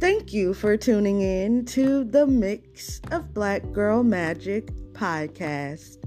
[0.00, 5.98] Thank you for tuning in to the Mix of Black Girl Magic podcast.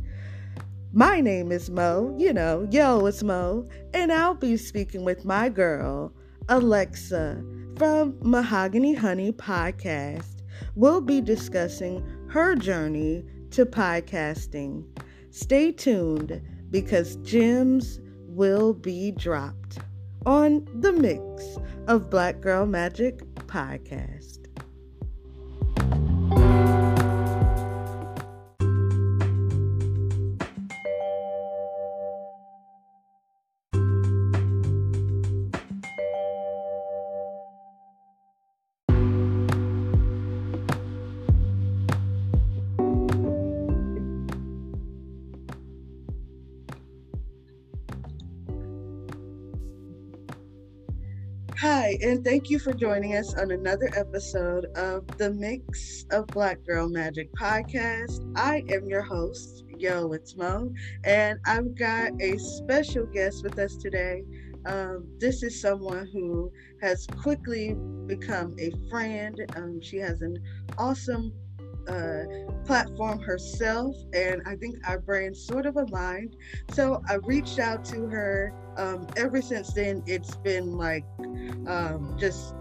[0.92, 5.48] My name is Mo, you know, yo, it's Mo, and I'll be speaking with my
[5.48, 6.12] girl,
[6.50, 7.46] Alexa,
[7.78, 10.42] from Mahogany Honey Podcast.
[10.74, 14.86] We'll be discussing her journey to podcasting.
[15.30, 16.42] Stay tuned
[16.72, 19.78] because gems will be dropped
[20.26, 24.23] on the Mix of Black Girl Magic podcast.
[52.04, 56.90] And thank you for joining us on another episode of the Mix of Black Girl
[56.90, 58.30] Magic podcast.
[58.36, 60.70] I am your host, Yo, it's Mo,
[61.06, 64.26] and I've got a special guest with us today.
[64.66, 67.74] Um, this is someone who has quickly
[68.06, 69.40] become a friend.
[69.56, 70.36] Um, she has an
[70.78, 71.32] awesome
[71.88, 72.24] uh,
[72.66, 76.36] platform herself, and I think our brains sort of aligned.
[76.74, 78.54] So I reached out to her.
[78.78, 81.06] Um, ever since then, it's been like
[81.68, 82.56] um, just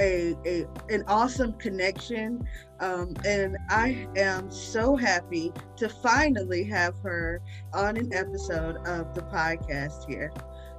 [0.00, 2.46] a, a an awesome connection,
[2.80, 7.42] um, and I am so happy to finally have her
[7.74, 10.32] on an episode of the podcast here.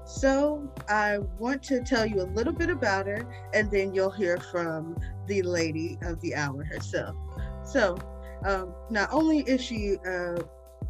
[0.06, 4.38] So I want to tell you a little bit about her, and then you'll hear
[4.38, 7.16] from the lady of the hour herself.
[7.64, 7.98] So,
[8.46, 10.38] um, not only is she a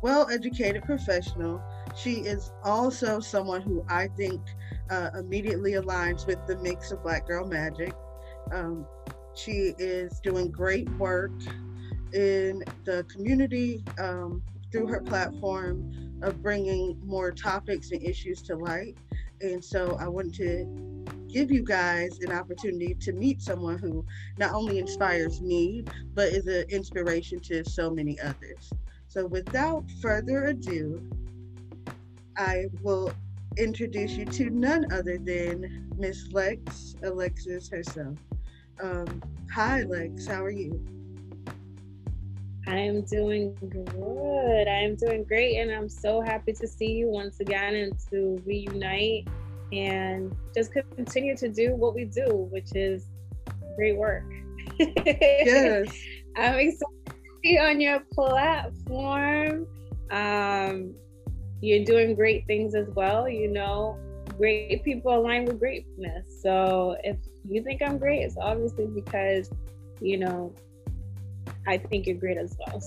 [0.01, 1.61] well educated professional,
[1.95, 4.41] she is also someone who I think
[4.89, 7.93] uh, immediately aligns with the mix of Black Girl Magic.
[8.51, 8.85] Um,
[9.33, 11.31] she is doing great work
[12.13, 18.97] in the community um, through her platform of bringing more topics and issues to light.
[19.41, 20.65] And so I want to
[21.27, 24.05] give you guys an opportunity to meet someone who
[24.37, 25.83] not only inspires me,
[26.13, 28.71] but is an inspiration to so many others.
[29.07, 31.01] So without further ado,
[32.37, 33.11] I will
[33.57, 38.17] introduce you to none other than Miss Lex Alexis herself.
[38.81, 39.21] Um,
[39.53, 40.27] hi, Lex.
[40.27, 40.83] How are you?
[42.67, 44.67] I am doing good.
[44.67, 48.41] I am doing great, and I'm so happy to see you once again and to
[48.45, 49.27] reunite
[49.71, 53.07] and just continue to do what we do, which is
[53.75, 54.25] great work.
[54.79, 55.93] Yes.
[56.37, 59.67] I'm excited to be on your platform.
[60.11, 60.93] Um,
[61.61, 63.29] you're doing great things as well.
[63.29, 63.97] You know,
[64.37, 66.41] great people align with greatness.
[66.41, 67.17] So if
[67.47, 69.49] you think I'm great, it's obviously because,
[69.99, 70.53] you know,
[71.67, 72.81] I think you're great as well.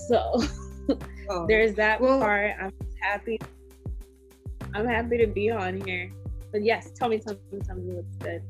[0.87, 0.97] So
[1.29, 2.51] oh, there's that well, part.
[2.61, 2.71] I'm
[3.01, 3.39] happy.
[4.75, 6.11] I'm happy to be on here.
[6.51, 8.43] But yes, tell me, something, me, tell me what's good.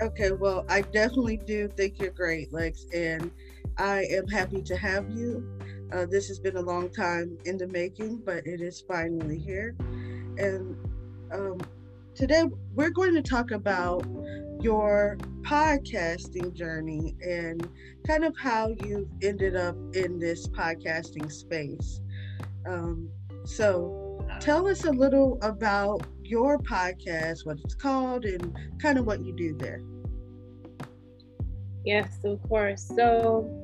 [0.00, 3.30] Okay, well, I definitely do think you're great, Lex, and
[3.76, 5.46] I am happy to have you.
[5.92, 9.74] Uh, this has been a long time in the making, but it is finally here.
[10.38, 10.76] And
[11.32, 11.60] um,
[12.14, 14.06] today we're going to talk about
[14.60, 17.68] your podcasting journey and
[18.06, 22.00] kind of how you've ended up in this podcasting space.
[22.66, 23.10] Um,
[23.44, 29.22] so, tell us a little about your podcast, what it's called, and kind of what
[29.22, 29.82] you do there.
[31.84, 32.90] Yes, of course.
[32.96, 33.63] So,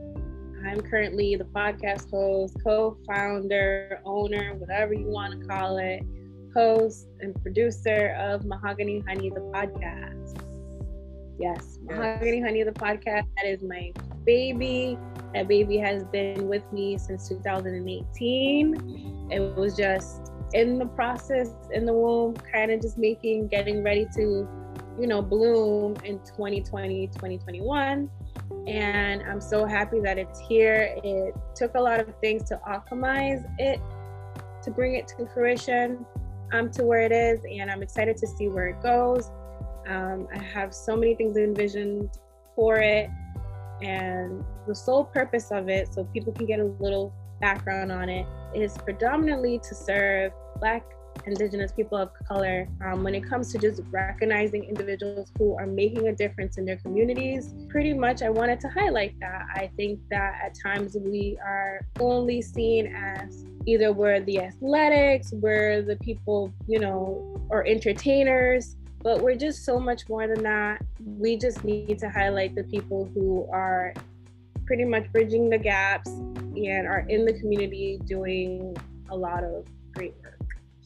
[0.66, 6.02] I'm currently the podcast host, co founder, owner, whatever you want to call it,
[6.54, 10.42] host and producer of Mahogany Honey, the podcast.
[11.38, 13.26] Yes, Mahogany Honey, the podcast.
[13.36, 13.92] That is my
[14.26, 14.98] baby.
[15.32, 19.28] That baby has been with me since 2018.
[19.30, 24.06] It was just in the process, in the womb, kind of just making, getting ready
[24.16, 24.46] to,
[25.00, 28.10] you know, bloom in 2020, 2021
[28.66, 30.94] and I'm so happy that it's here.
[31.02, 33.80] It took a lot of things to optimize it
[34.62, 36.04] to bring it to fruition
[36.52, 39.30] um, to where it is, and I'm excited to see where it goes.
[39.88, 42.10] Um, I have so many things envisioned
[42.54, 43.08] for it,
[43.80, 48.26] and the sole purpose of it, so people can get a little background on it,
[48.54, 50.84] is predominantly to serve Black
[51.26, 56.08] indigenous people of color um, when it comes to just recognizing individuals who are making
[56.08, 60.40] a difference in their communities pretty much i wanted to highlight that i think that
[60.42, 66.78] at times we are only seen as either we're the athletics we're the people you
[66.78, 70.82] know or entertainers but we're just so much more than that.
[71.00, 73.94] We just need to highlight the people who are
[74.66, 78.76] pretty much bridging the gaps and are in the community doing
[79.10, 80.39] a lot of great work.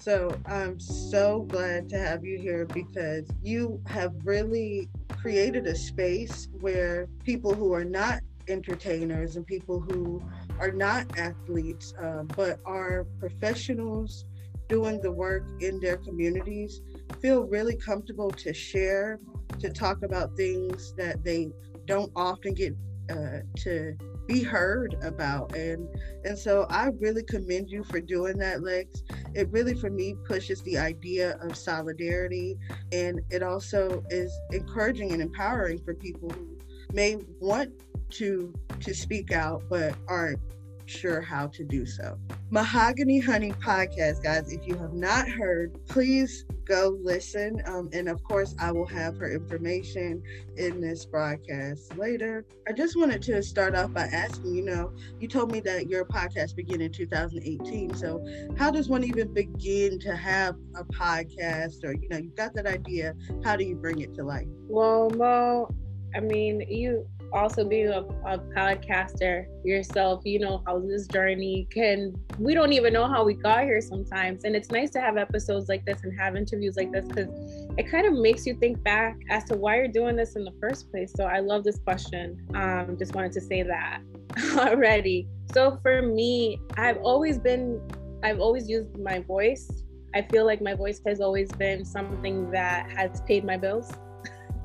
[0.05, 6.47] So I'm so glad to have you here because you have really created a space
[6.61, 10.23] where people who are not entertainers and people who
[10.61, 14.27] are not athletes uh, but are professionals
[14.69, 16.83] doing the work in their communities
[17.23, 19.19] feel really comfortable to share,
[19.59, 21.49] to talk about things that they
[21.87, 22.75] don't often get
[23.11, 23.97] uh, to
[24.27, 25.55] be heard about.
[25.55, 25.89] And
[26.25, 29.03] and so i really commend you for doing that lex.
[29.35, 32.56] It really for me pushes the idea of solidarity.
[32.93, 36.59] And it also is encouraging and empowering for people who
[36.93, 37.71] may want
[38.11, 40.39] to to speak out but aren't
[40.86, 42.19] sure how to do so.
[42.50, 44.52] Mahogany Honey podcast, guys.
[44.52, 47.60] If you have not heard, please go listen.
[47.66, 50.22] Um, and of course, I will have her information
[50.56, 52.44] in this broadcast later.
[52.69, 56.04] I just wanted to start off by asking you know, you told me that your
[56.04, 57.94] podcast began in 2018.
[57.94, 58.25] So,
[58.56, 61.84] how does one even begin to have a podcast?
[61.84, 63.14] Or, you know, you've got that idea.
[63.42, 64.46] How do you bring it to life?
[64.69, 65.69] Well, Mo,
[66.14, 72.14] I mean, you also being a, a, podcaster yourself, you know how this journey can,
[72.38, 74.44] we don't even know how we got here sometimes.
[74.44, 77.28] And it's nice to have episodes like this and have interviews like this because
[77.76, 80.54] it kind of makes you think back as to why you're doing this in the
[80.60, 81.12] first place.
[81.14, 82.46] So I love this question.
[82.54, 84.00] Um, just wanted to say that
[84.56, 85.28] already.
[85.52, 87.81] So for me, I've always been,
[88.22, 89.69] I've always used my voice.
[90.14, 93.92] I feel like my voice has always been something that has paid my bills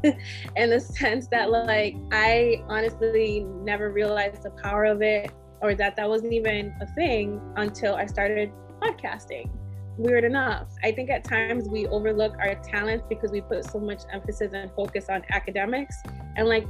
[0.56, 5.31] in the sense that like I honestly never realized the power of it
[5.62, 8.51] or that that wasn't even a thing until I started
[8.81, 9.50] podcasting.
[9.98, 10.69] Weird enough.
[10.84, 14.72] I think at times we overlook our talents because we put so much emphasis and
[14.72, 15.96] focus on academics
[16.38, 16.68] and like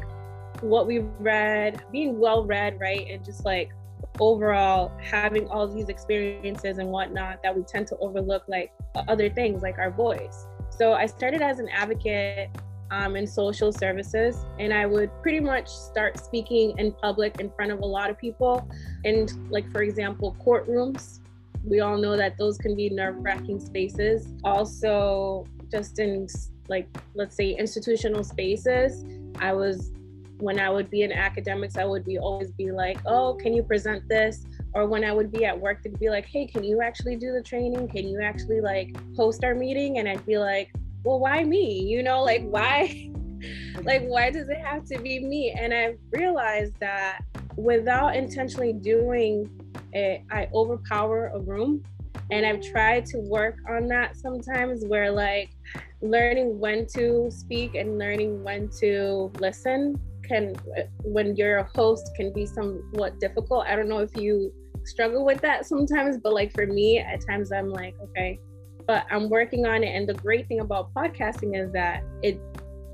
[0.62, 3.08] what we read, being well read, right?
[3.10, 3.72] And just like
[4.20, 8.74] overall having all these experiences and whatnot that we tend to overlook like
[9.08, 10.48] other things like our voice.
[10.72, 12.50] So I started as an advocate
[12.92, 14.46] um, in social services.
[14.60, 18.18] And I would pretty much start speaking in public in front of a lot of
[18.18, 18.70] people.
[19.06, 21.20] And, like, for example, courtrooms.
[21.64, 24.34] We all know that those can be nerve wracking spaces.
[24.44, 26.28] Also, just in,
[26.68, 29.06] like, let's say institutional spaces,
[29.40, 29.92] I was,
[30.40, 33.64] when I would be in academics, I would be always be like, oh, can you
[33.64, 34.46] present this?
[34.74, 37.34] or when I would be at work, they'd be like, hey, can you actually do
[37.34, 37.88] the training?
[37.88, 39.98] Can you actually like host our meeting?
[39.98, 40.72] And I'd be like,
[41.04, 41.84] well, why me?
[41.84, 42.52] You know, like mm-hmm.
[42.52, 43.12] why
[43.84, 45.56] like why does it have to be me?
[45.58, 47.22] And I realized that
[47.56, 49.50] without intentionally doing
[49.94, 51.84] it, I overpower a room.
[52.32, 55.50] And I've tried to work on that sometimes where like
[56.02, 60.54] learning when to speak and learning when to listen can
[61.04, 63.66] when you're a host can be somewhat difficult.
[63.66, 64.54] I don't know if you
[64.86, 68.40] struggle with that sometimes, but like for me, at times I'm like, okay,
[68.90, 69.96] but I'm working on it.
[69.96, 72.42] And the great thing about podcasting is that it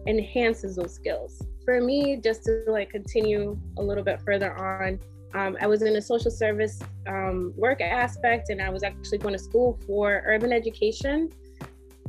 [0.06, 1.42] enhances those skills.
[1.64, 5.00] For me, just to like continue a little bit further on,
[5.34, 9.36] um, I was in a social service um, work aspect and I was actually going
[9.36, 11.30] to school for urban education.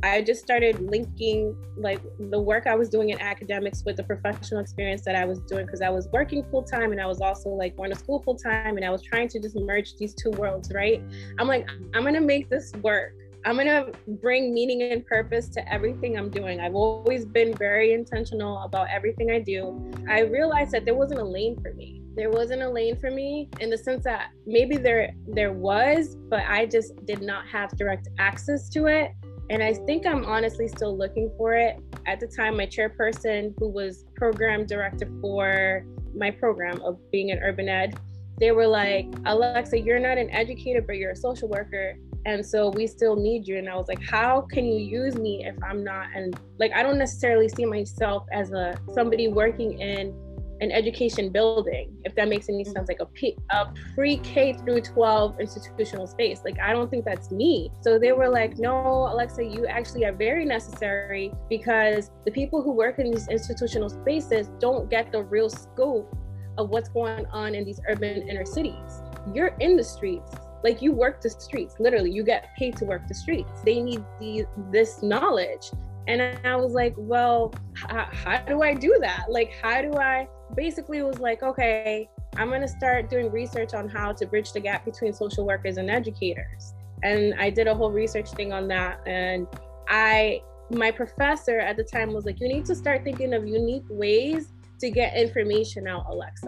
[0.03, 4.59] I just started linking like the work I was doing in academics with the professional
[4.59, 7.51] experience that I was doing because I was working full time and I was also
[7.51, 10.31] like going to school full time and I was trying to just merge these two
[10.31, 11.01] worlds, right?
[11.39, 13.13] I'm like, I'm gonna make this work.
[13.45, 13.91] I'm to
[14.21, 16.59] bring meaning and purpose to everything I'm doing.
[16.59, 19.91] I've always been very intentional about everything I do.
[20.09, 22.01] I realized that there wasn't a lane for me.
[22.15, 26.43] There wasn't a lane for me in the sense that maybe there there was, but
[26.47, 29.11] I just did not have direct access to it.
[29.49, 31.79] And I think I'm honestly still looking for it.
[32.05, 37.39] At the time, my chairperson, who was program director for my program of being an
[37.39, 37.97] urban ed,
[38.39, 42.69] they were like, Alexa, you're not an educator, but you're a social worker and so
[42.69, 43.57] we still need you.
[43.57, 46.07] And i was like how can you use me if i'm not?
[46.15, 50.13] And like i don't necessarily see myself as a somebody working in
[50.59, 52.87] an education building if that makes any sense.
[52.87, 56.41] Like a, P, a pre-k through 12 institutional space.
[56.43, 57.69] Like i don't think that's me.
[57.81, 62.71] So they were like no alexa you actually are very necessary because the people who
[62.71, 66.15] work in these institutional spaces don't get the real scope
[66.57, 69.01] of what's going on in these urban inner cities.
[69.33, 70.33] You're in the streets
[70.63, 73.61] like you work the streets literally you get paid to work the streets.
[73.63, 75.71] They need the, this knowledge.
[76.07, 79.25] And i was like well how, how do i do that?
[79.29, 83.89] Like how do i basically was like okay i'm going to start doing research on
[83.89, 86.73] how to bridge the gap between social workers and educators.
[87.03, 89.01] And i did a whole research thing on that.
[89.05, 89.47] And
[89.89, 93.85] i my professor at the time was like, you need to start thinking of unique
[93.89, 96.47] ways to get information out, Alexa.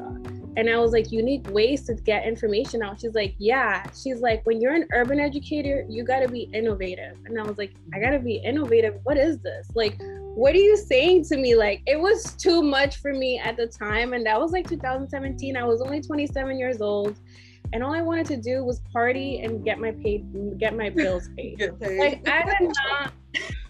[0.57, 2.99] And I was like, unique ways to get information out.
[2.99, 3.89] She's like, yeah.
[3.91, 7.17] She's like, when you're an urban educator, you got to be innovative.
[7.25, 8.99] And I was like, I got to be innovative.
[9.03, 9.67] What is this?
[9.73, 9.97] Like,
[10.35, 11.55] what are you saying to me?
[11.55, 14.13] Like, it was too much for me at the time.
[14.13, 15.57] And that was like 2017.
[15.57, 17.17] I was only 27 years old.
[17.71, 20.25] And all I wanted to do was party and get my paid,
[20.57, 21.59] get my bills paid.
[21.79, 21.99] paid.
[21.99, 23.13] Like, I did not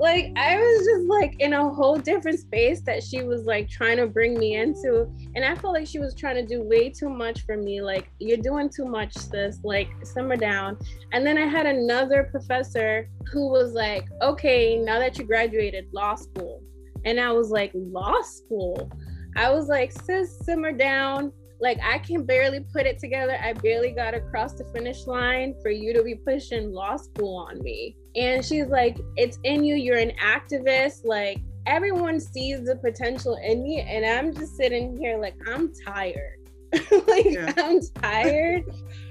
[0.00, 3.98] like I was just like in a whole different space that she was like trying
[3.98, 5.06] to bring me into.
[5.34, 7.82] And I felt like she was trying to do way too much for me.
[7.82, 9.58] Like, you're doing too much, sis.
[9.62, 10.78] Like, simmer down.
[11.12, 16.14] And then I had another professor who was like, okay, now that you graduated law
[16.14, 16.62] school.
[17.04, 18.90] And I was like, law school?
[19.36, 21.30] I was like, sis, simmer down.
[21.60, 23.38] Like, I can barely put it together.
[23.42, 27.62] I barely got across the finish line for you to be pushing law school on
[27.62, 27.96] me.
[28.16, 29.76] And she's like, it's in you.
[29.76, 31.04] You're an activist.
[31.04, 33.80] Like, everyone sees the potential in me.
[33.80, 36.38] And I'm just sitting here, like, I'm tired.
[36.72, 37.52] like, yeah.
[37.58, 38.64] I'm tired.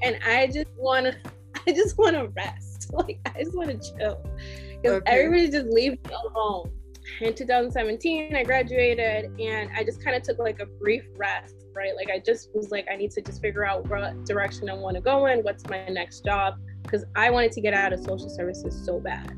[0.03, 1.15] and I just want to,
[1.67, 2.65] I just want to rest.
[2.91, 4.19] Like, I just want to chill.
[4.81, 5.11] Because okay.
[5.11, 6.71] everybody just leave me alone.
[7.21, 11.95] In 2017, I graduated and I just kind of took like a brief rest right?
[11.95, 14.95] Like I just was like, I need to just figure out what direction I want
[14.95, 18.29] to go in, what's my next job, because I wanted to get out of social
[18.29, 19.31] services so bad.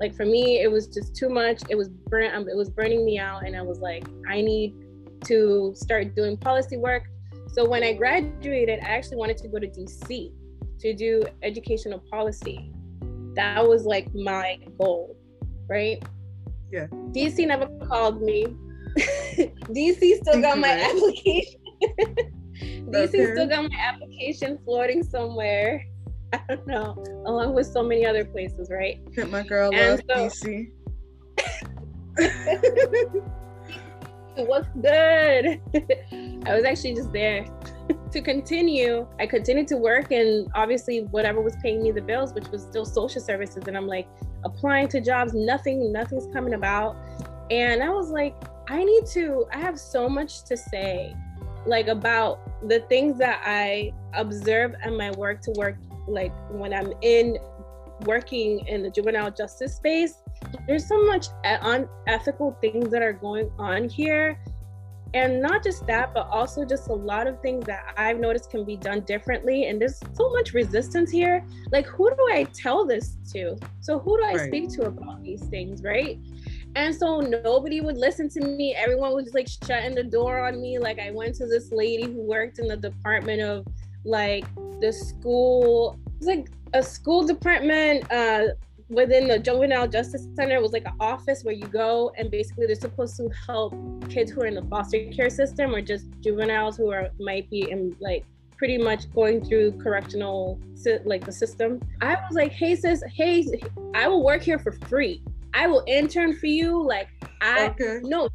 [0.00, 1.62] Like for me, it was just too much.
[1.68, 4.74] It was burn, um, it was burning me out, and I was like, I need
[5.24, 7.04] to start doing policy work.
[7.52, 10.32] So when I graduated, I actually wanted to go to DC
[10.80, 12.72] to do educational policy.
[13.34, 15.16] That was like my goal,
[15.68, 16.02] right?
[16.70, 16.86] Yeah.
[17.12, 18.46] DC never called me.
[18.96, 21.60] DC still got my application.
[22.60, 25.84] DC still got my application floating somewhere.
[26.32, 28.98] I don't know, along with so many other places, right?
[29.28, 30.70] My girl loves so, DC.
[34.36, 35.60] What's good?
[36.46, 37.44] I was actually just there
[38.12, 39.06] to continue.
[39.18, 42.84] I continued to work and obviously whatever was paying me the bills, which was still
[42.84, 43.64] social services.
[43.66, 44.08] And I'm like
[44.44, 46.96] applying to jobs, nothing, nothing's coming about.
[47.50, 48.34] And I was like,
[48.68, 51.14] I need to, I have so much to say,
[51.66, 55.76] like about the things that I observe in my work to work,
[56.06, 57.38] like when I'm in
[58.04, 60.22] working in the juvenile justice space.
[60.66, 64.38] There's so much unethical things that are going on here.
[65.14, 68.64] And not just that, but also just a lot of things that I've noticed can
[68.64, 69.66] be done differently.
[69.66, 71.44] And there's so much resistance here.
[71.72, 73.56] Like, who do I tell this to?
[73.80, 74.48] So, who do I right.
[74.48, 76.18] speak to about these things, right?
[76.76, 78.74] And so nobody would listen to me.
[78.74, 80.78] Everyone was like shutting the door on me.
[80.78, 83.66] Like I went to this lady who worked in the department of
[84.04, 84.44] like
[84.82, 85.98] the school.
[86.18, 88.48] It's like a school department uh,
[88.88, 90.56] within the juvenile justice center.
[90.56, 93.74] It was like an office where you go and basically they're supposed to help
[94.08, 97.70] kids who are in the foster care system or just juveniles who are might be
[97.70, 98.24] in like
[98.56, 100.60] pretty much going through correctional
[101.04, 101.80] like the system.
[102.00, 103.44] I was like, hey sis, hey,
[103.94, 105.22] I will work here for free
[105.56, 106.82] I will intern for you.
[106.86, 107.08] Like
[107.40, 108.00] I okay.
[108.02, 108.28] no,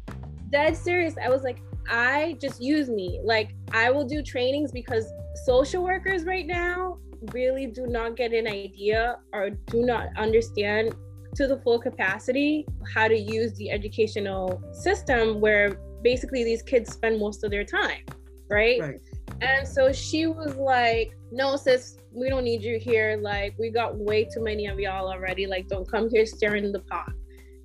[0.50, 1.14] dead serious.
[1.24, 3.20] I was like, I just use me.
[3.22, 5.10] Like I will do trainings because
[5.44, 6.98] social workers right now
[7.32, 10.94] really do not get an idea or do not understand
[11.34, 17.18] to the full capacity how to use the educational system where basically these kids spend
[17.18, 18.02] most of their time
[18.50, 19.00] right, right.
[19.40, 23.18] and so she was like no sis we don't need you here.
[23.20, 25.46] Like we got way too many of y'all already.
[25.46, 27.12] Like don't come here stirring the pot.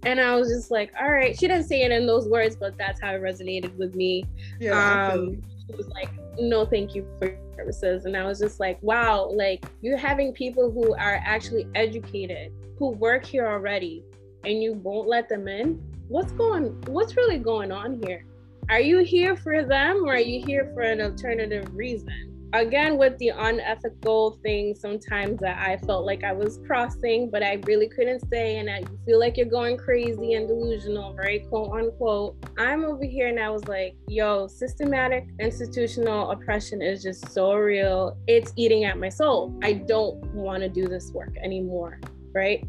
[0.03, 1.37] And i was just like all right.
[1.37, 4.25] She didn't say it in those words but that's how it resonated with me.
[4.59, 6.09] Yeah, um she was like
[6.39, 8.05] no thank you for your services.
[8.05, 12.89] And i was just like wow like you're having people who are actually educated who
[12.91, 14.03] work here already
[14.43, 15.81] and you won't let them in?
[16.07, 18.25] What's going what's really going on here?
[18.69, 23.17] Are you here for them or are you here for an alternative reason again with
[23.17, 28.21] the unethical thing sometimes that i felt like i was crossing but i really couldn't
[28.29, 31.47] say and i feel like you're going crazy and delusional right?
[31.49, 32.35] Quote unquote.
[32.57, 38.17] I'm over here and i was like yo systematic institutional oppression is just so real.
[38.27, 39.57] It's eating at my soul.
[39.63, 41.99] I don't want to do this work anymore
[42.33, 42.65] right?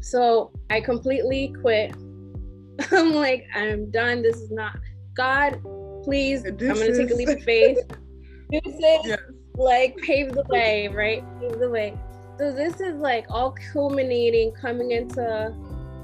[0.00, 1.94] So i completely quit.
[2.90, 4.22] I'm like i'm done.
[4.22, 4.76] This is not
[5.14, 5.62] god
[6.02, 7.78] please i'm gonna take a leap of faith
[8.50, 9.18] music yes.
[9.54, 11.24] like pave the way, right?
[11.40, 11.96] Pave the way.
[12.38, 15.54] So this is like all culminating coming into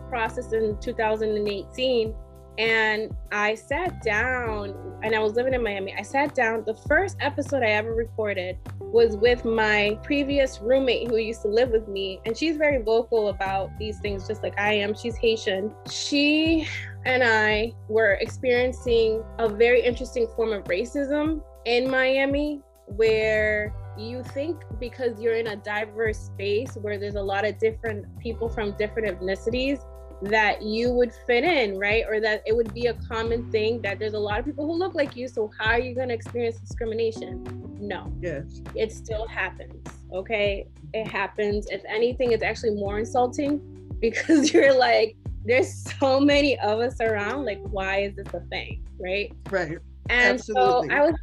[0.09, 2.15] process in 2018
[2.61, 5.95] and I sat down and I was living in Miami.
[5.97, 6.63] I sat down.
[6.67, 11.71] The first episode I ever recorded was with my previous roommate who used to live
[11.71, 14.95] with me, and she's very vocal about these things, just like I am.
[14.95, 15.73] She's Haitian.
[15.91, 16.69] She
[17.07, 24.63] and I were experiencing a very interesting form of racism in Miami where you think
[24.79, 29.21] because you're in a diverse space where there's a lot of different people from different
[29.21, 29.81] ethnicities
[30.23, 32.05] that you would fit in, right?
[32.09, 34.75] Or that it would be a common thing that there's a lot of people who
[34.75, 35.29] look like you.
[35.29, 37.45] So how are you going to experience discrimination?
[37.81, 38.13] No.
[38.21, 38.61] Yes.
[38.75, 39.87] It still happens.
[40.13, 40.67] Okay.
[40.93, 41.69] It happens.
[41.71, 43.61] If anything, it's actually more insulting
[44.01, 47.47] because you're like, there's so many of us around.
[47.47, 48.85] Like, why is this a thing?
[48.99, 49.33] Right.
[49.51, 49.79] Right.
[50.11, 50.89] And Absolutely.
[50.89, 51.15] so I was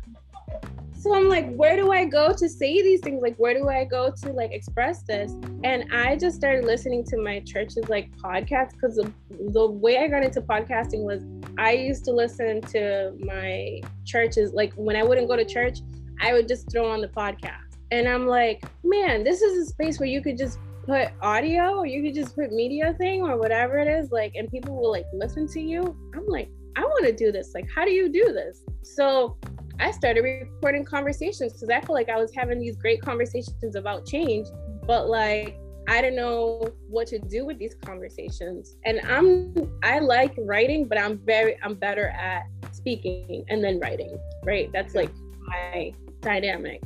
[1.07, 3.21] so i'm like where do i go to say these things?
[3.21, 5.31] Like where do i go to like express this?
[5.63, 9.11] And i just started listening to my church's like podcast because the,
[9.53, 11.23] the way i got into podcasting was
[11.57, 15.79] i used to listen to my churches like when i wouldn't go to church
[16.21, 17.77] i would just throw on the podcast.
[17.91, 21.85] And i'm like man this is a space where you could just put audio or
[21.85, 25.05] you could just put media thing or whatever it is like and people will like
[25.13, 25.95] listen to you.
[26.15, 27.53] I'm like i want to do this.
[27.55, 28.63] Like how do you do this?
[28.83, 29.37] So
[29.79, 34.05] I started recording conversations because I feel like I was having these great conversations about
[34.05, 34.48] change,
[34.86, 38.75] but like I didn't know what to do with these conversations.
[38.86, 44.17] And I'm I like writing, but I'm very I'm better at speaking and then writing,
[44.43, 44.69] right?
[44.74, 45.12] That's like
[45.48, 46.81] my dynamic.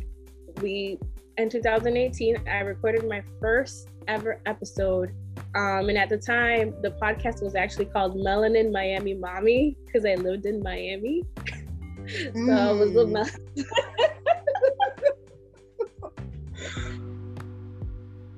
[0.62, 1.00] We
[1.38, 5.14] in 2018, I recorded my first ever episode.
[5.56, 10.16] Um, and at the time, the podcast was actually called Melanin Miami Mommy because I
[10.16, 11.24] lived in Miami.
[12.10, 12.58] so mm.
[12.58, 13.38] I was a mess.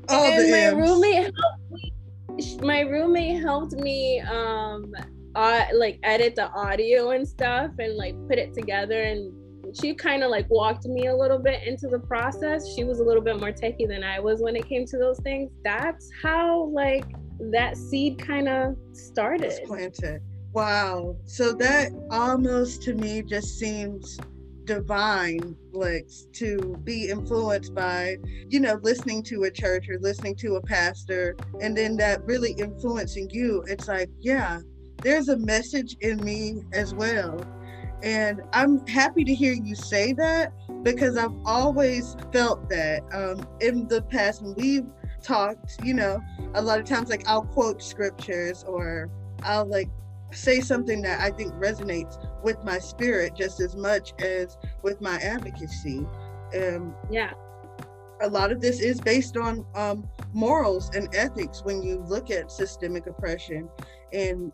[0.09, 0.75] oh, and my M's.
[0.75, 1.93] roommate helped me.
[2.61, 4.93] My roommate helped me um
[5.35, 9.33] uh, like edit the audio and stuff and like put it together and
[9.75, 12.73] she kind of like walked me a little bit into the process.
[12.75, 15.19] She was a little bit more techie than I was when it came to those
[15.21, 15.51] things.
[15.63, 17.05] That's how like
[17.51, 19.53] that seed kind of started.
[19.65, 20.21] Planted.
[20.53, 21.17] Wow.
[21.25, 24.19] So that almost to me just seems
[24.65, 30.55] divine Lex to be influenced by you know listening to a church or listening to
[30.55, 34.59] a pastor and then that really influencing you it's like yeah
[35.01, 37.43] there's a message in me as well
[38.03, 43.85] and i'm happy to hear you say that because i've always felt that um, in
[43.89, 44.87] the past when we've
[45.21, 46.21] talked you know
[46.53, 49.09] a lot of times like i'll quote scriptures or
[49.43, 49.89] i'll like
[50.33, 55.17] say something that I think resonates with my spirit just as much as with my
[55.17, 56.05] advocacy.
[56.55, 57.33] Um, yeah.
[58.21, 62.51] A lot of this is based on um, morals and ethics when you look at
[62.51, 63.69] systemic oppression.
[64.13, 64.51] And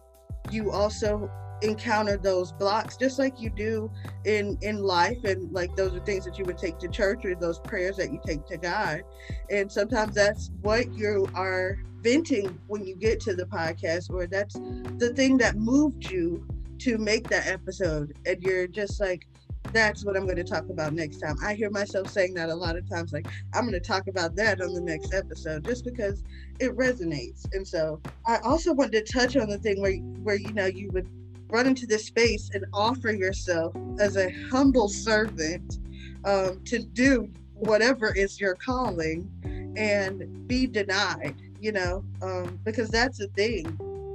[0.52, 1.30] you also
[1.62, 3.92] encounter those blocks just like you do
[4.26, 7.36] in in life and like those are things that you would take to church or
[7.36, 9.02] those prayers that you take to god
[9.50, 14.56] and sometimes that's what you are venting when you get to the podcast or that's
[14.98, 16.46] the thing that moved you
[16.78, 19.28] to make that episode and you're just like
[19.74, 21.36] that's what I'm going to talk about next time.
[21.44, 24.36] I hear myself saying that a lot of times, like, I'm going to talk about
[24.38, 26.24] that on the next episode just because
[26.60, 27.46] it resonates.
[27.54, 30.90] And so I also wanted to touch on the thing where, where, you know, you
[30.94, 31.08] would
[31.50, 35.80] run into this space and offer yourself as a humble servant
[36.26, 39.30] um, to do whatever is your calling
[39.76, 43.66] and be denied you know, um, because that's the thing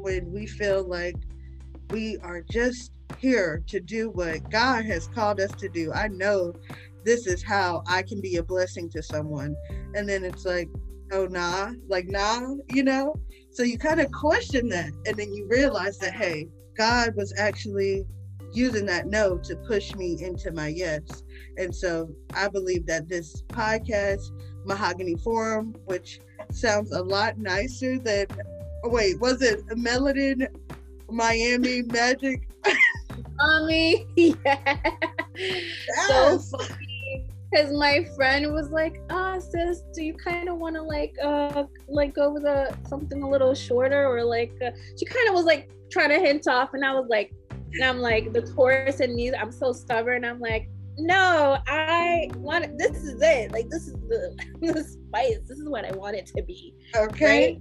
[0.03, 1.17] when we feel like
[1.91, 5.93] we are just here to do what God has called us to do.
[5.93, 6.55] I know
[7.05, 9.57] this is how I can be a blessing to someone.
[9.95, 10.69] And then it's like,
[11.13, 13.15] oh, nah, like, nah, you know?
[13.51, 14.91] So you kind of question that.
[15.07, 18.05] And then you realize that, hey, God was actually
[18.53, 21.23] using that no to push me into my yes.
[21.57, 24.31] And so I believe that this podcast,
[24.65, 28.27] Mahogany Forum, which sounds a lot nicer than.
[28.85, 30.47] Oh, wait, was it Melanin
[31.11, 32.49] Miami Magic?
[33.37, 34.79] Mommy, yeah.
[35.37, 36.09] Yes.
[36.09, 36.84] So funny.
[37.55, 41.15] Because my friend was like, "Ah, oh, sis, do you kind of want to like,
[41.23, 45.35] uh, like go with a something a little shorter, or like?" Uh, she kind of
[45.35, 47.33] was like trying to hint off, and I was like,
[47.75, 50.25] and I'm like, the Taurus and me, I'm so stubborn.
[50.25, 53.53] I'm like, no, I want this is it.
[53.53, 55.39] Like this is the, the spice.
[55.47, 56.75] This is what I want it to be.
[56.97, 57.61] Okay.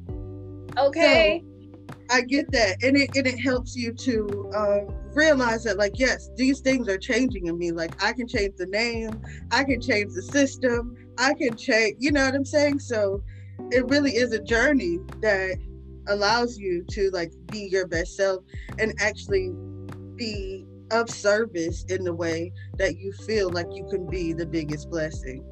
[0.75, 0.77] Right?
[0.77, 1.43] Okay.
[1.43, 2.83] So, I get that.
[2.83, 6.97] And it and it helps you to uh, realize that like yes, these things are
[6.97, 7.71] changing in me.
[7.71, 9.21] Like I can change the name,
[9.51, 12.79] I can change the system, I can change you know what I'm saying?
[12.79, 13.23] So
[13.71, 15.57] it really is a journey that
[16.07, 18.43] allows you to like be your best self
[18.79, 19.51] and actually
[20.15, 24.89] be of service in the way that you feel like you can be the biggest
[24.89, 25.43] blessing.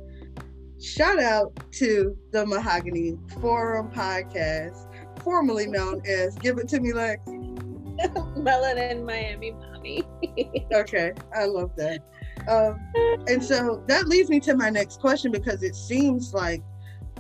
[0.80, 4.88] shout out to the Mahogany Forum podcast,
[5.24, 7.22] formerly known as Give It To Me Lex.
[8.38, 10.04] Melanin Miami Mommy.
[10.74, 12.02] okay, I love that.
[12.48, 12.80] Um,
[13.28, 16.64] and so that leads me to my next question because it seems like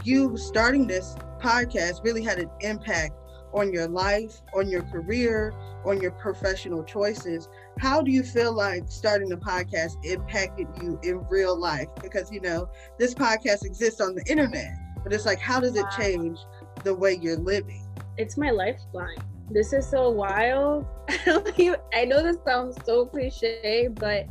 [0.03, 3.13] you starting this podcast really had an impact
[3.53, 5.53] on your life, on your career,
[5.85, 7.49] on your professional choices.
[7.79, 11.87] How do you feel like starting the podcast impacted you in real life?
[12.01, 15.85] Because, you know, this podcast exists on the internet, but it's like, how does it
[15.97, 16.39] change
[16.83, 17.85] the way you're living?
[18.17, 19.17] It's my lifeline.
[19.53, 20.85] This is so wild.
[21.09, 24.25] I know this sounds so cliche, but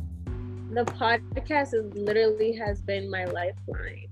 [0.71, 4.07] the podcast is literally has been my lifeline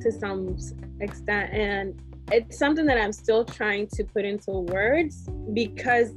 [0.00, 0.56] to some
[1.00, 1.52] extent.
[1.52, 6.12] And it's something that I'm still trying to put into words because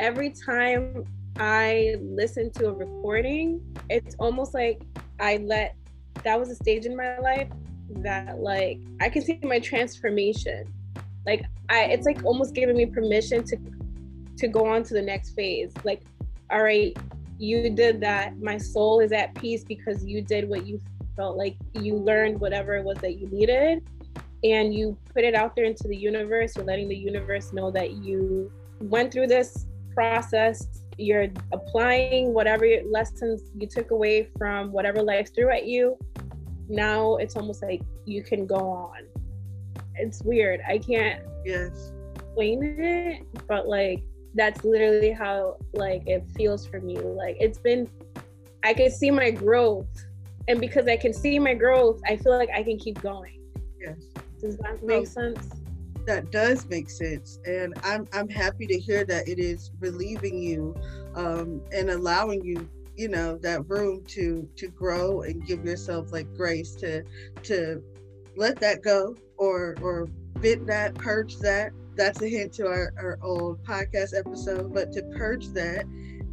[0.00, 1.04] every time
[1.38, 4.82] I listen to a recording, it's almost like
[5.20, 5.76] I let
[6.24, 7.48] that was a stage in my life
[7.98, 10.64] that like I can see my transformation.
[11.26, 13.56] Like I it's like almost giving me permission to
[14.38, 15.72] to go on to the next phase.
[15.84, 16.02] Like,
[16.50, 16.96] all right,
[17.38, 18.40] you did that.
[18.40, 20.80] My soul is at peace because you did what you
[21.16, 23.86] felt like you learned whatever it was that you needed
[24.42, 26.56] and you put it out there into the universe.
[26.56, 30.66] You're letting the universe know that you went through this process.
[30.96, 35.98] You're applying whatever lessons you took away from whatever life threw at you.
[36.68, 39.09] Now it's almost like you can go on.
[39.96, 40.60] It's weird.
[40.68, 41.92] I can't yes
[42.30, 44.02] explain it, but like
[44.34, 46.98] that's literally how like it feels for me.
[46.98, 47.88] Like it's been
[48.62, 49.88] I can see my growth.
[50.48, 53.40] And because I can see my growth, I feel like I can keep going.
[53.80, 53.98] Yes.
[54.40, 55.48] Does that make sense?
[56.06, 60.74] That does make sense, and I'm I'm happy to hear that it is relieving you,
[61.14, 66.26] um, and allowing you, you know, that room to to grow and give yourself like
[66.34, 67.04] grace to
[67.42, 67.82] to
[68.34, 70.06] let that go or or
[70.40, 71.72] bit that, purge that.
[71.96, 75.84] That's a hint to our, our old podcast episode, but to purge that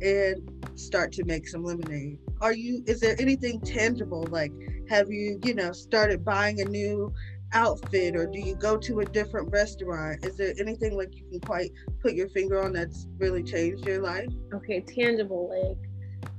[0.02, 2.20] and start to make some lemonade.
[2.42, 4.52] Are you is there anything tangible like
[4.90, 7.12] have you, you know, started buying a new
[7.54, 10.24] outfit or do you go to a different restaurant?
[10.26, 14.02] Is there anything like you can quite put your finger on that's really changed your
[14.02, 14.30] life?
[14.54, 15.50] Okay, tangible.
[15.50, 16.32] Like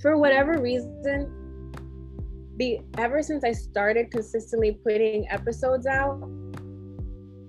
[0.00, 1.37] for whatever reason,
[2.58, 6.20] be ever since I started consistently putting episodes out,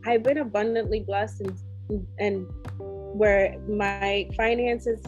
[0.06, 2.48] I've been abundantly blessed and and
[3.18, 5.02] where my finances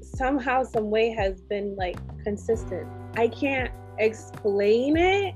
[0.00, 2.86] somehow some way has been like consistent.
[3.16, 5.34] I can't explain it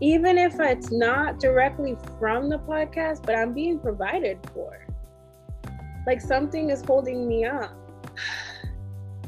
[0.00, 4.86] even if it's not directly from the podcast, but I'm being provided for.
[6.06, 7.74] Like something is holding me up.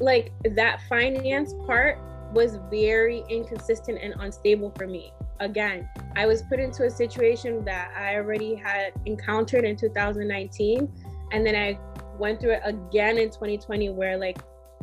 [0.02, 1.98] Like that finance part
[2.32, 5.12] was very inconsistent and unstable for me.
[5.40, 10.92] Again, I was put into a situation that I already had encountered in 2019.
[11.32, 11.78] And then I
[12.18, 14.38] went through it again in 2020, where like,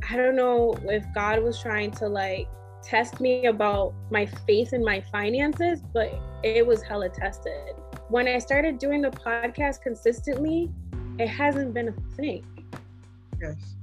[0.10, 2.48] I don't know if God was trying to like
[2.84, 7.76] test me about my faith and my finances, but it was hella tested.
[8.10, 10.72] When I started doing the podcast consistently,
[11.20, 12.46] it hasn't been a thing.
[13.42, 13.76] Yes.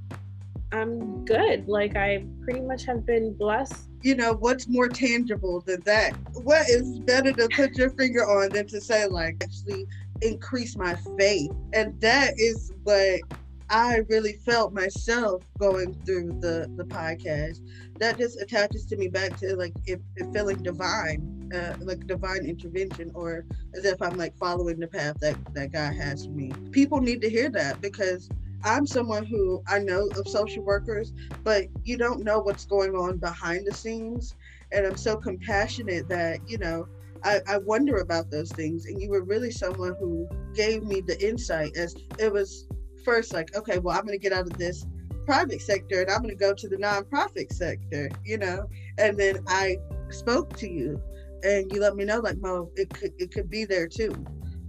[0.75, 1.67] I'm good.
[1.67, 3.89] Like I pretty much have been blessed.
[4.01, 6.13] You know, what's more tangible than that?
[6.33, 9.87] What is better to put your finger on than to say like actually
[10.21, 11.51] increase my faith?
[11.73, 13.21] And that is what
[13.69, 17.61] I really felt myself going through the the podcast.
[17.99, 20.01] That just attaches to me back to like it
[20.33, 25.37] feeling divine, uh, like divine intervention, or as if I'm like following the path that
[25.55, 26.51] that God has for me.
[26.71, 28.29] People need to hear that because
[28.65, 33.17] I'm someone who I know of social workers, but you don't know what's going on
[33.17, 34.35] behind the scenes.
[34.71, 36.87] And I'm so compassionate that you know
[37.25, 38.85] I, I, wonder about those things.
[38.85, 42.67] And you were really someone who gave me the insight as it was
[43.03, 44.85] first like, okay, well, I'm going to get out of this
[45.25, 48.69] private sector and I'm going to go to the nonprofit sector, you know?
[48.99, 49.77] And then I
[50.09, 51.01] spoke to you
[51.43, 54.13] and you let me know like, Mo, it could, it could be there too.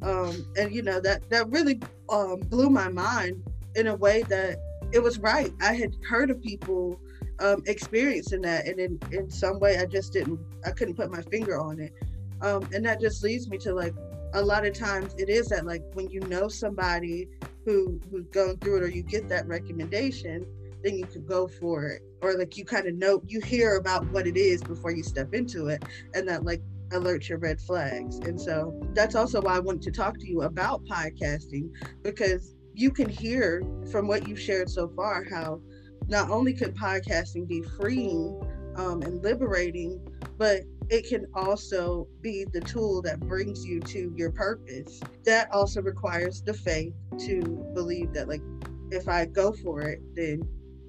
[0.03, 3.43] Um, and you know, that, that really um, blew my mind
[3.77, 4.59] in a way that
[4.93, 5.53] it was right.
[5.61, 7.01] I had heard of people
[7.41, 8.67] um, experiencing that.
[8.67, 11.93] And in, in some way I just didn't, I couldn't put my finger on it.
[12.41, 13.95] Um, and that just leads me to like,
[14.35, 17.29] a lot of times it is that like when you know somebody
[17.65, 20.45] who who's going through it or you get that recommendation
[20.83, 24.07] then you could go for it or like you kind of know you hear about
[24.11, 25.83] what it is before you step into it
[26.15, 26.61] and that like
[26.93, 30.43] alert your red flags and so that's also why i wanted to talk to you
[30.43, 31.71] about podcasting
[32.03, 35.61] because you can hear from what you've shared so far how
[36.09, 38.41] not only could podcasting be freeing
[38.77, 40.01] um, and liberating
[40.39, 45.01] but it can also be the tool that brings you to your purpose.
[45.25, 46.95] That also requires the faith
[47.27, 47.41] to
[47.75, 48.43] believe that, like,
[48.91, 50.43] if I go for it, then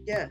[0.05, 0.27] yeah,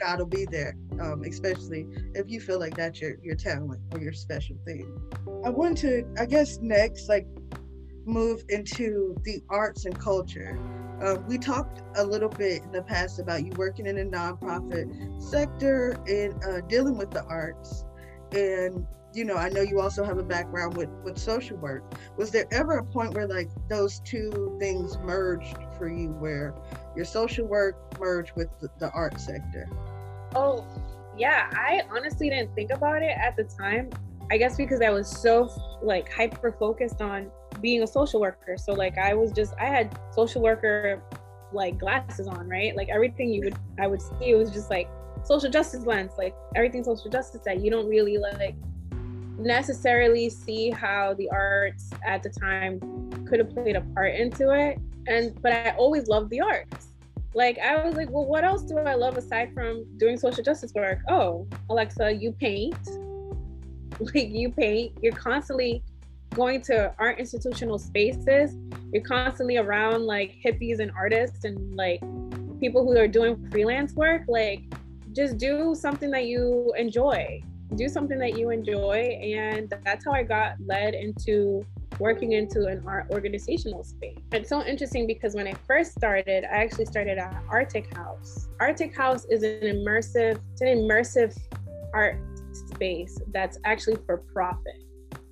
[0.00, 0.76] God will be there.
[1.00, 4.98] Um, especially if you feel like that's your your talent or your special thing.
[5.44, 7.26] I want to, I guess, next like
[8.06, 10.58] move into the arts and culture.
[11.02, 15.22] Uh, we talked a little bit in the past about you working in a nonprofit
[15.22, 17.84] sector and uh, dealing with the arts.
[18.32, 21.82] And you know i know you also have a background with with social work.
[22.18, 26.54] Was there ever a point where like those two things merged for you where
[26.94, 29.68] your social work merged with the, the art sector?
[30.34, 30.66] Oh
[31.16, 33.90] yeah i honestly didn't think about it at the time.
[34.30, 35.48] I guess because i was so
[35.82, 39.98] like hyper focused on being a social worker so like i was just i had
[40.12, 41.02] social worker
[41.52, 44.88] like glasses on right like everything you would i would see it was just like
[45.26, 48.54] social justice lens, like everything social justice that you don't really like
[49.38, 52.80] necessarily see how the arts at the time
[53.28, 54.78] could have played a part into it.
[55.08, 56.88] And but I always loved the arts.
[57.34, 60.72] Like I was like, well, what else do I love aside from doing social justice
[60.74, 61.00] work?
[61.08, 62.76] Oh, Alexa, you paint.
[63.98, 64.92] Like you paint.
[65.00, 65.82] You're constantly
[66.36, 68.56] going to art institutional spaces.
[68.92, 72.00] You're constantly around like hippies and artists and like
[72.60, 74.22] people who are doing freelance work.
[74.28, 74.60] Like
[75.12, 77.42] just do something that you enjoy
[77.74, 81.66] do something that you enjoy and that's how i got led into
[81.98, 86.62] working into an art organizational space it's so interesting because when i first started i
[86.62, 91.36] actually started at ARTECHOUSE arctic house is an immersive it's an immersive
[91.92, 92.20] art
[92.52, 94.85] space that's actually for profit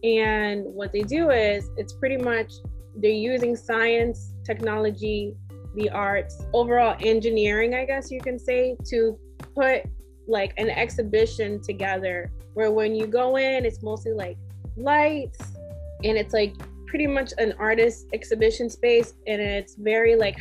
[0.04, 2.52] and what they do is it's pretty much
[2.96, 5.34] they're using science technology
[5.74, 9.18] the arts overall engineering i guess you can say to
[9.54, 9.84] put
[10.26, 12.30] like an exhibition together.
[12.54, 14.36] Where when you go in, it's mostly like
[14.76, 15.40] lights
[16.02, 16.54] and it's like
[16.86, 20.38] pretty much an artist exhibition space and it's very like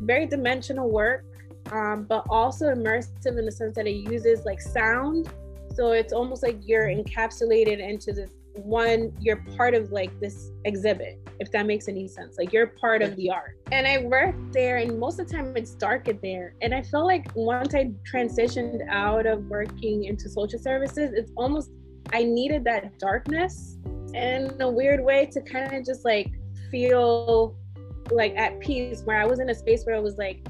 [0.00, 1.24] very dimensional work
[1.72, 5.28] um, but also immersive in the sense that it uses like sound.
[5.74, 11.18] So it's almost like you're encapsulated into this one you're part of like this exhibit
[11.40, 12.36] if that makes any sense.
[12.36, 13.58] Like you're part of the art.
[13.72, 16.54] And i worked there and most of the time it's dark in there.
[16.60, 21.70] And i felt like once i transitioned out of working into social services it's almost
[22.12, 23.76] i needed that darkness
[24.14, 26.30] in a weird way to kind of just like
[26.70, 27.56] feel
[28.10, 30.46] like at peace where i was in a space where i was like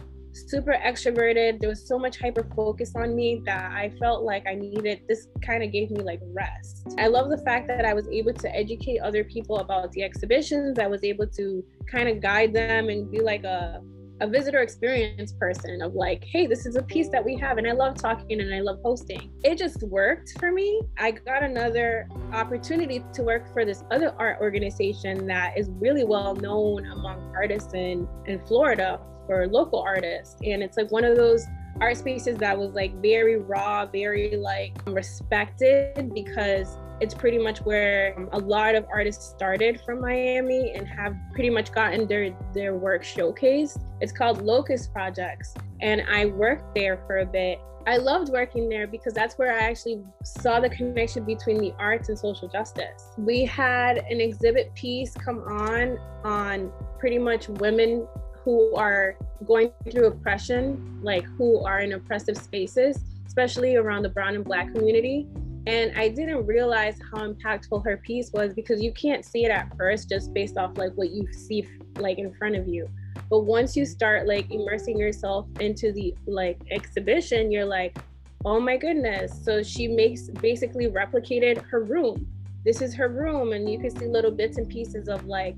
[0.48, 1.60] super extroverted.
[1.60, 5.28] There was so much hyper focus on me that I felt like I needed this
[5.44, 6.94] kind of gave me like rest.
[6.98, 10.78] I love the fact that I was able to educate other people about the exhibitions.
[10.78, 13.82] I was able to kind of guide them and be like a
[14.20, 17.66] a visitor experience person of like, hey, this is a piece that we have, and
[17.66, 19.32] I love talking and I love hosting.
[19.42, 20.82] It just worked for me.
[20.98, 26.34] I got another opportunity to work for this other art organization that is really well
[26.34, 29.00] known among artists in, in Florida
[29.30, 30.34] for local artists.
[30.44, 31.46] And it's like one of those
[31.80, 38.12] art spaces that was like very raw, very like respected because it's pretty much where
[38.18, 42.74] um, a lot of artists started from Miami and have pretty much gotten their their
[42.74, 43.80] work showcased.
[44.00, 47.60] It's called Locust Projects and I worked there for a bit.
[47.86, 52.08] I loved working there because that's where I actually saw the connection between the arts
[52.08, 53.12] and social justice.
[53.16, 58.06] We had an exhibit piece come on on pretty much women
[58.44, 64.34] who are going through oppression, like who are in oppressive spaces, especially around the brown
[64.34, 65.26] and black community.
[65.66, 69.76] And I didn't realize how impactful her piece was because you can't see it at
[69.76, 72.88] first just based off like what you see like in front of you.
[73.28, 77.96] But once you start like immersing yourself into the like exhibition, you're like,
[78.44, 79.32] oh my goodness.
[79.44, 82.26] So she makes basically replicated her room.
[82.64, 85.56] This is her room, and you can see little bits and pieces of like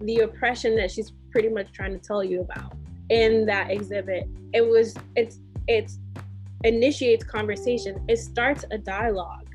[0.00, 2.74] the oppression that she's pretty much trying to tell you about
[3.08, 4.28] in that exhibit.
[4.52, 5.98] It was it's it's
[6.64, 8.04] initiates conversation.
[8.08, 9.46] It starts a dialogue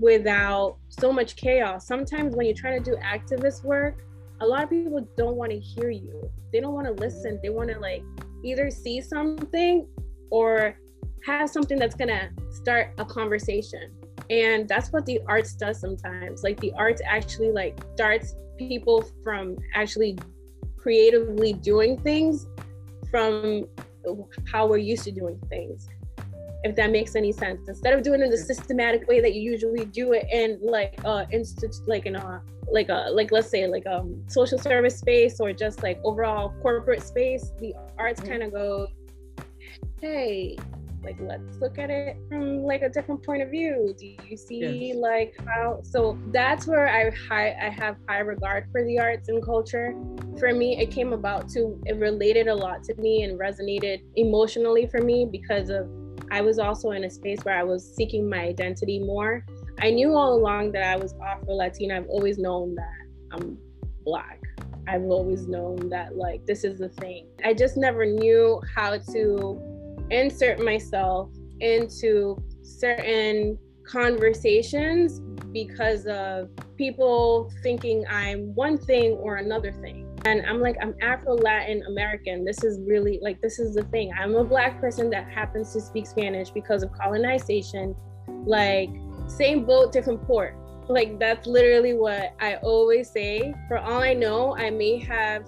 [0.00, 1.86] without so much chaos.
[1.86, 4.04] Sometimes when you're trying to do activist work,
[4.40, 6.30] a lot of people don't want to hear you.
[6.52, 7.38] They don't want to listen.
[7.42, 8.02] They want to like
[8.44, 9.86] either see something
[10.30, 10.76] or
[11.24, 13.92] have something that's gonna start a conversation.
[14.30, 16.42] And that's what the arts does sometimes.
[16.42, 20.18] Like the arts actually like starts people from actually
[20.82, 22.46] creatively doing things
[23.10, 23.66] from
[24.50, 25.88] how we're used to doing things
[26.64, 29.40] if that makes any sense instead of doing it in the systematic way that you
[29.40, 33.66] usually do it in like uh instant like in a like a like let's say
[33.66, 38.30] like a um, social service space or just like overall corporate space the arts mm-hmm.
[38.30, 38.86] kind of go
[40.00, 40.56] hey
[41.04, 43.94] like let's look at it from like a different point of view.
[43.98, 44.96] Do you see yes.
[44.96, 49.44] like how so that's where i high i have high regard for the arts and
[49.44, 49.94] culture.
[50.38, 54.86] For me it came about to it related a lot to me and resonated emotionally
[54.86, 55.88] for me because of
[56.30, 59.44] i was also in a space where i was seeking my identity more.
[59.80, 61.96] I knew all along that i was afro latina.
[61.96, 62.98] I've always known that
[63.32, 63.58] i'm
[64.04, 64.40] black.
[64.88, 67.28] I've always known that like this is the thing.
[67.44, 75.20] I just never knew how to insert myself into certain conversations
[75.52, 80.08] because of people thinking I'm one thing or another thing.
[80.24, 82.44] And I'm like, I'm Afro Latin American.
[82.44, 84.12] This is really like, this is the thing.
[84.18, 87.94] I'm a Black person that happens to speak Spanish because of colonization.
[88.46, 88.90] Like,
[89.26, 90.56] same boat, different port.
[90.88, 93.54] Like that's literally what I always say.
[93.68, 95.46] For all I know, I may have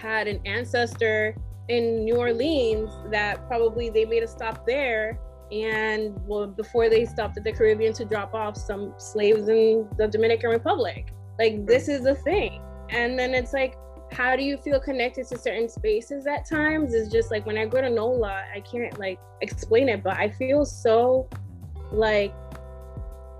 [0.00, 1.36] had an ancestor
[1.68, 5.18] in New Orleans that probably they made a stop there
[5.52, 10.08] and well before they stopped at the Caribbean to drop off some slaves in the
[10.08, 11.12] Dominican Republic.
[11.38, 12.60] Like this is a thing.
[12.90, 13.76] And then it's like
[14.12, 17.66] how do you feel connected to certain spaces at times is just like when I
[17.66, 21.28] go to NOLA, I can't like explain it, but I feel so
[21.90, 22.34] like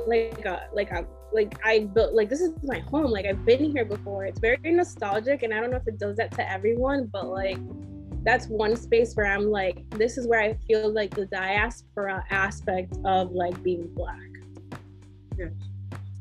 [0.07, 3.11] like a like a like I built like this is my home.
[3.11, 4.25] Like I've been here before.
[4.25, 7.59] It's very nostalgic and I don't know if it does that to everyone, but like
[8.27, 12.99] that's one space where I'm like, this is where I feel like the diaspora aspect
[13.05, 14.19] of like being black.
[15.39, 15.53] Yes.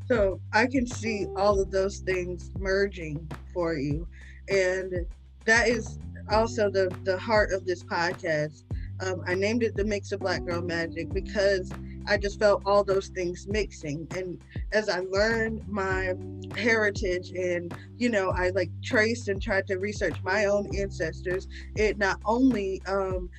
[0.07, 4.07] So I can see all of those things merging for you.
[4.49, 5.07] And
[5.45, 5.97] that is
[6.29, 8.63] also the the heart of this podcast.
[9.01, 11.71] Um, I named it the mix of black girl magic because
[12.07, 14.07] I just felt all those things mixing.
[14.15, 14.41] And
[14.71, 16.13] as I learned my
[16.55, 21.97] heritage and, you know, I like traced and tried to research my own ancestors, it
[21.97, 23.29] not only um,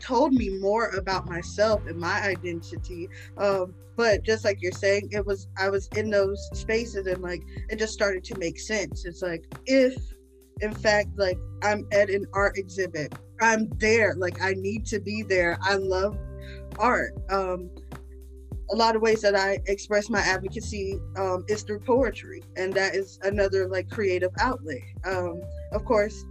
[0.00, 3.08] told me more about myself and my identity,
[3.38, 7.42] um, but just like you're saying, it was, I was in those spaces and like
[7.70, 9.06] it just started to make sense.
[9.06, 9.96] It's like, if
[10.60, 15.22] in fact, like I'm at an art exhibit, I'm there, like I need to be
[15.22, 15.58] there.
[15.62, 16.18] I love
[16.78, 17.12] art.
[17.30, 17.70] Um,
[18.70, 22.94] a lot of ways that I express my advocacy um, is through poetry, and that
[22.94, 24.82] is another like creative outlet.
[25.04, 26.24] Um, of course,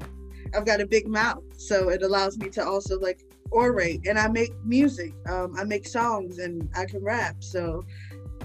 [0.55, 3.21] I've got a big mouth, so it allows me to also like
[3.51, 5.13] orate, and I make music.
[5.29, 7.85] Um, I make songs, and I can rap, so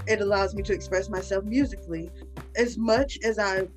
[0.07, 2.09] it allows me to express myself musically.
[2.55, 3.67] As much as I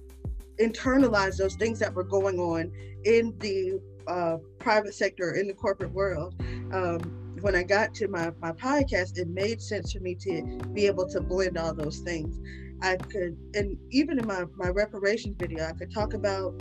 [0.60, 2.70] internalize those things that were going on
[3.04, 6.34] in the uh, private sector, in the corporate world.
[6.72, 10.86] Um, when I got to my, my podcast, it made sense for me to be
[10.86, 12.40] able to blend all those things.
[12.80, 16.54] I could, and even in my, my reparations video, I could talk about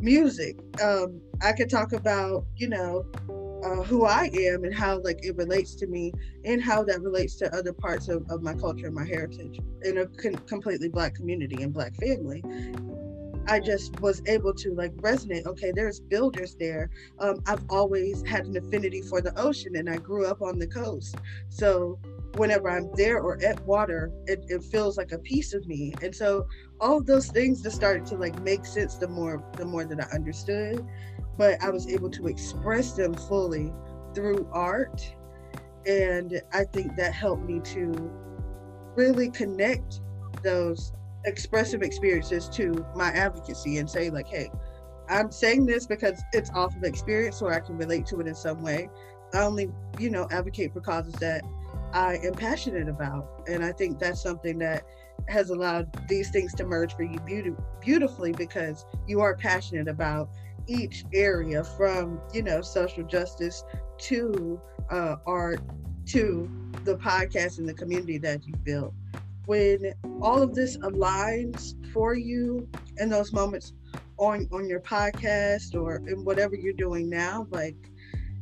[0.00, 0.56] music.
[0.80, 3.04] Um, I could talk about, you know,
[3.64, 6.12] uh, who I am and how like it relates to me
[6.44, 9.98] and how that relates to other parts of, of my culture and my heritage in
[9.98, 12.44] a con- completely black community and black family.
[13.48, 15.46] I just was able to like resonate.
[15.46, 16.90] Okay, there's builders there.
[17.18, 20.66] Um, I've always had an affinity for the ocean, and I grew up on the
[20.66, 21.16] coast.
[21.48, 21.98] So
[22.34, 25.94] whenever I'm there or at water, it, it feels like a piece of me.
[26.02, 26.46] And so
[26.78, 30.14] all those things just started to like make sense the more the more that I
[30.14, 30.86] understood.
[31.38, 33.72] But I was able to express them fully
[34.14, 35.14] through art.
[35.86, 38.10] And I think that helped me to
[38.94, 40.00] really connect
[40.42, 40.92] those
[41.28, 44.50] expressive experiences to my advocacy and say like hey
[45.08, 48.34] i'm saying this because it's off of experience or i can relate to it in
[48.34, 48.88] some way.
[49.34, 51.44] I only you know advocate for causes that
[51.92, 53.44] i am passionate about.
[53.46, 54.84] And i think that's something that
[55.28, 57.18] has allowed these things to merge for you
[57.80, 60.30] beautifully because you are passionate about
[60.66, 63.64] each area from you know social justice
[63.98, 64.60] to
[64.90, 65.60] uh, art
[66.06, 66.50] to
[66.84, 68.94] the podcast and the community that you built
[69.48, 73.72] when all of this aligns for you in those moments
[74.18, 77.76] on on your podcast or in whatever you're doing now like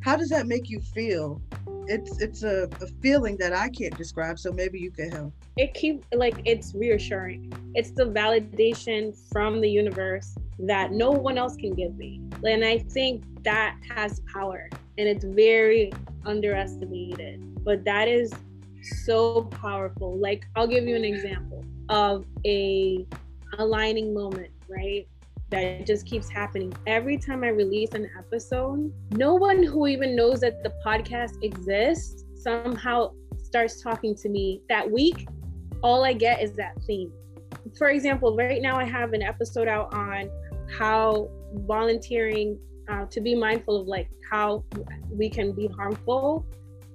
[0.07, 1.43] how does that make you feel?
[1.89, 5.33] It's it's a, a feeling that i can't describe so maybe you can help.
[5.57, 7.53] It keeps like it's reassuring.
[7.75, 12.21] It's the validation from the universe that no one else can give me.
[12.45, 15.93] And i think that has power and it's very
[16.25, 17.65] underestimated.
[17.65, 18.33] But that is
[19.05, 20.19] so powerful.
[20.19, 23.07] Like I'll give you an example of a
[23.59, 25.07] aligning moment, right?
[25.51, 26.73] That just keeps happening.
[26.87, 32.25] Every time I release an episode, no one who even knows that the podcast exists
[32.35, 33.13] somehow
[33.43, 35.29] starts talking to me that week.
[35.83, 37.13] All I get is that theme.
[37.79, 40.31] For example, right now I have an episode out on
[40.79, 42.59] how volunteering
[42.89, 44.65] uh, to be mindful of like how
[45.11, 46.45] we can be harmful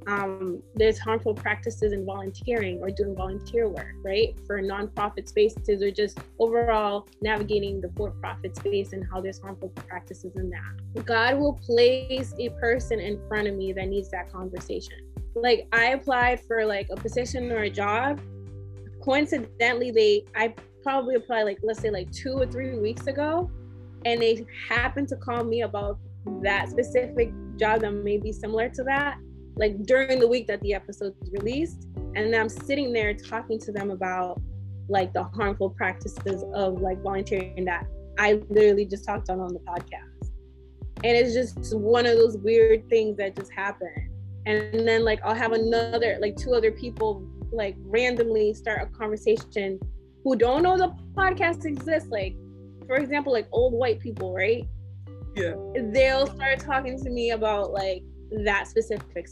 [0.08, 4.36] um, there's harmful practices in volunteering or doing volunteer work, right?
[4.48, 9.70] For nonprofit spaces or just overall navigating the for profit space and how there's harmful
[9.70, 11.06] practices in that.
[11.06, 14.96] God will place a person in front of me that needs that conversation.
[15.36, 18.20] Like I applied for like a position or a job.
[19.04, 23.50] Coincidentally, they I probably applied like let's say like two or three weeks ago,
[24.06, 26.00] and they happened to call me about
[26.42, 29.18] that specific job that may be similar to that
[29.56, 33.72] like during the week that the episode is released and i'm sitting there talking to
[33.72, 34.42] them about
[34.90, 37.86] like the harmful practices of like volunteering that
[38.18, 40.08] i literally just talked on on the podcast.
[41.04, 44.10] And it's just one of those weird things that just happen
[44.46, 49.80] and then like i'll have another like two other people like randomly start a conversation
[50.24, 52.10] who don't know the podcast exists.
[52.10, 52.36] Like
[52.88, 54.66] for example like old white people right?
[55.36, 55.54] Yeah.
[55.76, 59.30] They'll start talking to me about like that specific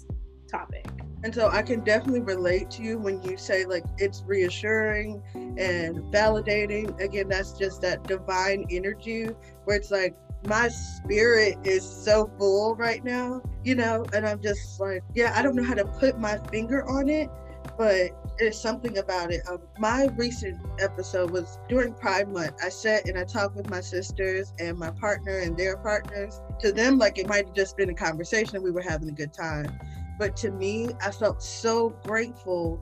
[0.49, 0.85] topic.
[1.23, 5.97] And so I can definitely relate to you when you say like it's reassuring and
[6.13, 6.97] validating.
[7.01, 9.27] Again, that's just that divine energy
[9.65, 14.79] where it's like my spirit is so full right now, you know, and I'm just
[14.79, 17.29] like, yeah, I don't know how to put my finger on it,
[17.77, 19.41] but there's something about it.
[19.49, 22.55] Um, my recent episode was during Pride Month.
[22.63, 26.41] I sat and I talked with my sisters and my partner and their partners.
[26.59, 29.33] To them, like it might have just been a conversation we were having a good
[29.33, 29.77] time.
[30.17, 32.81] But to me, I felt so grateful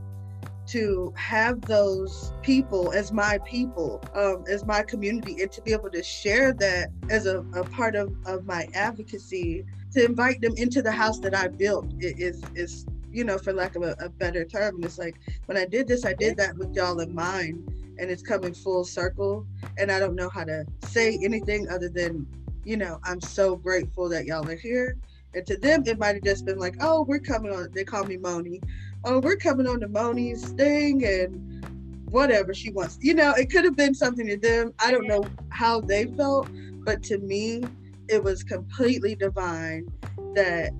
[0.67, 5.89] to have those people as my people, um, as my community, and to be able
[5.91, 9.63] to share that as a, a part of, of my advocacy,
[9.93, 12.85] to invite them into the house that I built is is
[13.17, 14.75] you know, for lack of a, a better term.
[14.75, 15.15] And it's like
[15.47, 18.85] when I did this, I did that with y'all in mind, and it's coming full
[18.85, 19.47] circle.
[19.79, 22.27] And I don't know how to say anything other than,
[22.63, 24.97] you know, I'm so grateful that y'all are here.
[25.33, 27.69] And to them, it might have just been like, oh, we're coming on.
[27.73, 28.61] They call me Moni.
[29.03, 31.65] Oh, we're coming on to Moni's thing and
[32.11, 32.99] whatever she wants.
[33.01, 34.73] You know, it could have been something to them.
[34.77, 36.49] I don't know how they felt,
[36.85, 37.63] but to me,
[38.09, 39.87] it was completely divine
[40.35, 40.71] that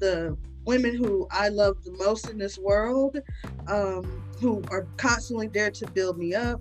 [0.00, 0.36] the
[0.68, 3.16] women who I love the most in this world,
[3.68, 6.60] um, who are constantly there to build me up,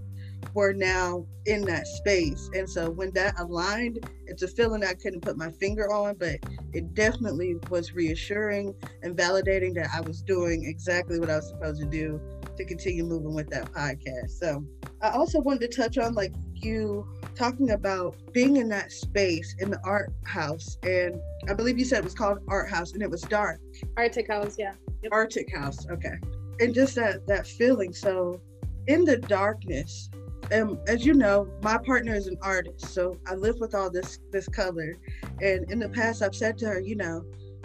[0.53, 2.49] were now in that space.
[2.55, 6.38] And so when that aligned, it's a feeling I couldn't put my finger on, but
[6.74, 11.82] it definitely was reassuring and validating that I was doing exactly what I was supposed
[11.82, 12.20] to do
[12.58, 14.32] to continue moving with that podcast.
[14.32, 14.64] So
[15.01, 19.70] I also wanted to touch on like you talking about being in that space in
[19.70, 23.10] the art house and i believe you said it was called art house and it
[23.10, 23.60] was dark.
[23.97, 24.74] ARTECHOUSE yeah.
[25.03, 25.12] Yep.
[25.12, 26.16] ARTECHOUSE okay.
[26.60, 27.93] And just that that feeling.
[27.93, 28.41] So
[28.88, 30.10] in the darkness
[30.49, 34.20] and as you know my partner is an artist so i live with all this
[34.32, 34.95] this color.
[35.41, 37.24] And in the past i've said to her you know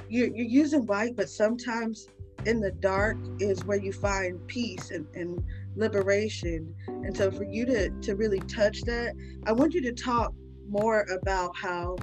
[0.09, 2.09] you're, you're using white but sometimes
[2.47, 5.43] in the dark is where you find peace and, and
[5.77, 6.75] liberation.
[6.87, 9.15] And so for you to to really touch that,
[9.47, 10.33] I want you to talk
[10.69, 11.97] more about how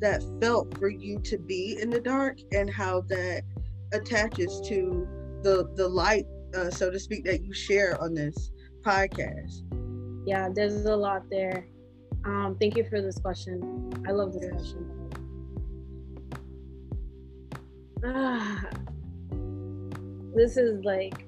[0.00, 3.42] that felt for you to be in the dark and how that
[3.92, 5.08] attaches to
[5.42, 8.50] the the light, uh, so to speak, that you share on this
[8.84, 9.62] podcast.
[10.26, 11.68] Yeah, there's a lot there.
[12.24, 13.92] Um, thank you for this question.
[14.06, 14.52] I love this yes.
[14.52, 14.92] question.
[18.04, 18.68] Ah,
[20.36, 21.26] this is like,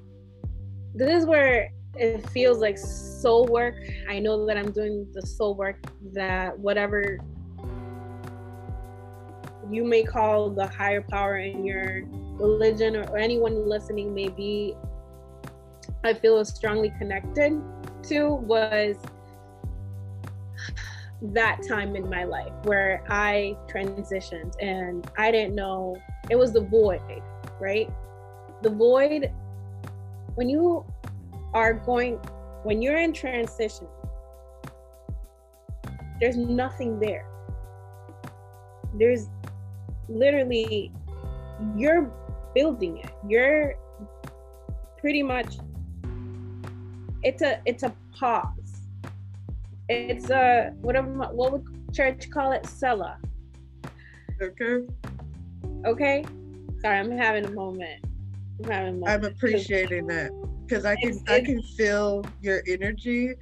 [0.95, 3.75] this is where it feels like soul work.
[4.09, 5.83] I know that I'm doing the soul work
[6.13, 7.19] that whatever
[9.71, 12.05] you may call the higher power in your
[12.39, 14.75] religion or, anyone listening may be,
[16.05, 17.61] I feel strongly connected
[18.05, 18.97] to was
[21.21, 25.97] that time in my life where I transitioned and I didn't know
[26.31, 27.01] it was the void,
[27.59, 27.91] right?
[28.63, 29.33] The void
[30.35, 30.85] when you
[31.55, 32.17] are going
[32.65, 33.87] when you're in transition
[36.21, 37.27] there's nothing there.
[38.95, 39.29] There's
[40.09, 40.93] literally
[41.77, 42.13] you're
[42.55, 43.11] building it.
[43.29, 43.77] You're
[44.99, 45.59] pretty much
[47.23, 48.83] it's a it's a pause.
[49.89, 52.67] It's a whatever what would church call it?
[52.67, 53.19] Selah
[54.43, 54.87] okay.
[55.87, 56.25] Okay?
[56.81, 58.05] Sorry i'm having a moment
[58.71, 60.31] i'm i'm appreciating that
[60.69, 63.35] because I can I can feel your energy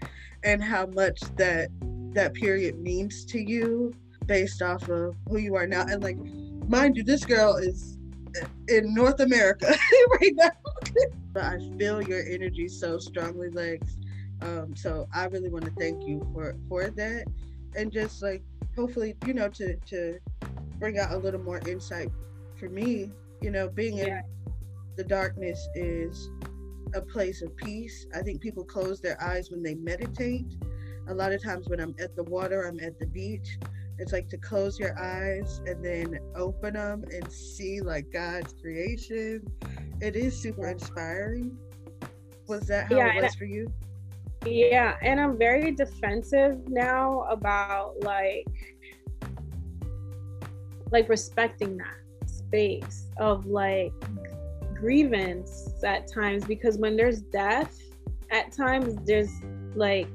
[0.44, 1.68] and how much that
[2.12, 3.92] that period means to you
[4.26, 5.82] based off of who you are now.
[5.82, 6.16] And like,
[6.68, 7.98] mind you, this girl is
[8.68, 9.74] in North America
[10.20, 10.50] right now.
[11.32, 13.96] but I feel your energy so strongly, Lex.
[14.42, 17.24] Um, so I really want to thank you for for that,
[17.74, 18.42] and just like
[18.76, 20.18] hopefully, you know, to to
[20.78, 22.10] bring out a little more insight
[22.58, 23.10] for me.
[23.40, 24.22] You know, being in
[24.96, 26.30] the darkness is
[26.94, 28.06] a place of peace.
[28.14, 30.46] I think people close their eyes when they meditate.
[31.08, 33.58] A lot of times when I'm at the water, I'm at the beach.
[33.98, 39.46] It's like to close your eyes and then open them and see like God's creation.
[40.00, 41.56] It is super inspiring.
[42.46, 43.72] Was that how yeah, it was for you?
[44.44, 48.46] Yeah, and I'm very defensive now about like
[50.92, 53.92] like respecting that space of like
[54.78, 57.78] grievance at times because when there's death
[58.30, 59.30] at times there's
[59.74, 60.08] like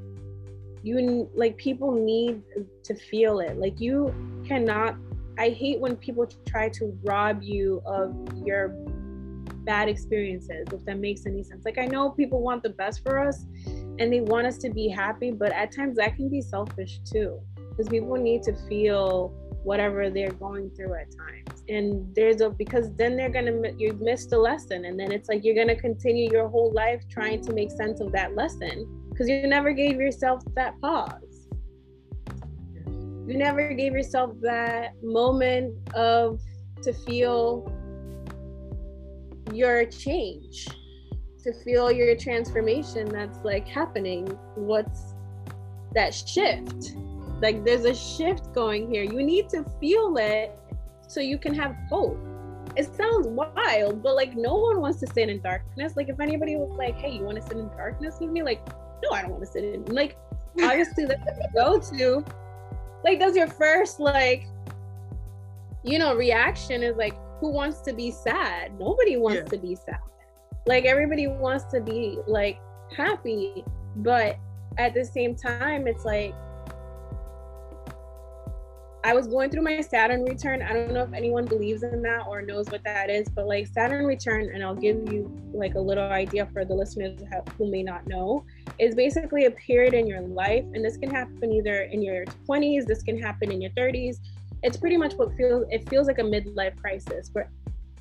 [0.83, 2.41] you like people need
[2.83, 3.57] to feel it.
[3.57, 4.13] Like you
[4.47, 4.95] cannot
[5.37, 8.13] i hate when people try to rob you of
[8.45, 8.69] your
[9.63, 11.63] bad experiences if that makes any sense.
[11.65, 13.45] Like i know people want the best for us
[13.99, 17.39] and they want us to be happy but at times that can be selfish too
[17.69, 19.33] because people need to feel
[19.63, 21.63] whatever they're going through at times.
[21.69, 24.85] And there's a because then they're gonna you miss the lesson.
[24.85, 28.11] And then it's like you're gonna continue your whole life trying to make sense of
[28.11, 31.47] that lesson because you never gave yourself that pause.
[33.27, 36.41] You never gave yourself that moment of
[36.81, 37.71] to feel
[39.53, 40.67] your change
[41.43, 44.27] to feel your transformation that's like happening.
[44.55, 45.13] What's
[45.93, 46.93] that shift
[47.41, 49.03] like there's a shift going here.
[49.03, 50.57] You need to feel it
[51.07, 52.17] so you can have hope.
[52.75, 55.95] It sounds wild but like no one wants to sit in darkness.
[55.95, 58.43] Like if anybody was like hey you want to sit in darkness with me?
[58.43, 58.65] Like
[59.03, 60.15] no i don't want to sit in like
[60.61, 62.25] obviously that's you go to.
[63.03, 64.45] Like that's your first like
[65.83, 68.79] you know reaction is like who wants to be sad?
[68.79, 69.57] Nobody wants yeah.
[69.57, 69.99] to be sad.
[70.67, 72.59] Like everybody wants to be like
[72.95, 73.65] happy
[73.97, 74.37] but
[74.77, 76.33] at the same time it's like
[79.03, 80.61] I was going through my Saturn return.
[80.61, 83.65] I don't know if anyone believes in that or knows what that is, but like
[83.65, 87.19] Saturn return, and I'll give you like a little idea for the listeners
[87.57, 88.45] who may not know,
[88.77, 92.85] is basically a period in your life, and this can happen either in your 20s,
[92.85, 94.17] this can happen in your 30s.
[94.61, 97.49] It's pretty much what feels it feels like a midlife crisis where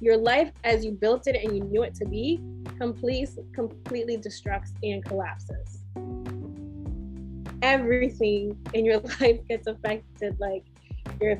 [0.00, 2.40] your life as you built it and you knew it to be
[2.78, 5.82] complete, completely destructs and collapses.
[7.62, 10.64] Everything in your life gets affected, like
[11.20, 11.38] your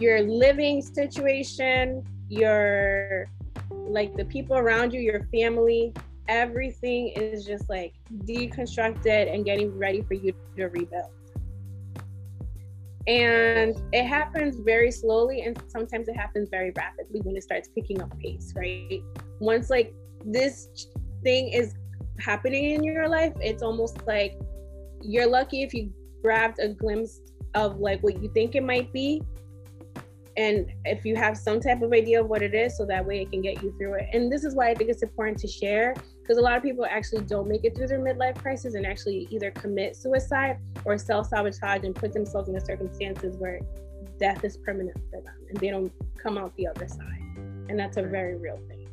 [0.00, 3.26] your living situation, your
[3.70, 5.92] like the people around you, your family,
[6.28, 7.92] everything is just like
[8.24, 11.10] deconstructed and getting ready for you to rebuild.
[13.06, 18.00] And it happens very slowly and sometimes it happens very rapidly when it starts picking
[18.00, 19.00] up pace right?
[19.40, 19.92] Once like
[20.24, 20.68] this
[21.24, 21.74] thing is
[22.18, 24.38] happening in your life it's almost like
[25.00, 25.90] you're lucky if you
[26.22, 27.20] grabbed a glimpse
[27.54, 29.22] of like what you think it might be.
[30.36, 33.20] And if you have some type of idea of what it is so that way
[33.20, 34.08] it can get you through it.
[34.12, 36.86] And this is why i think it's important to share because a lot of people
[36.88, 41.82] actually don't make it through their midlife crisis and actually either commit suicide or self-sabotage
[41.82, 43.60] and put themselves in the circumstances where
[44.20, 45.92] death is permanent for them and they don't
[46.22, 47.20] come out the other side.
[47.68, 48.88] And that's a very real thing.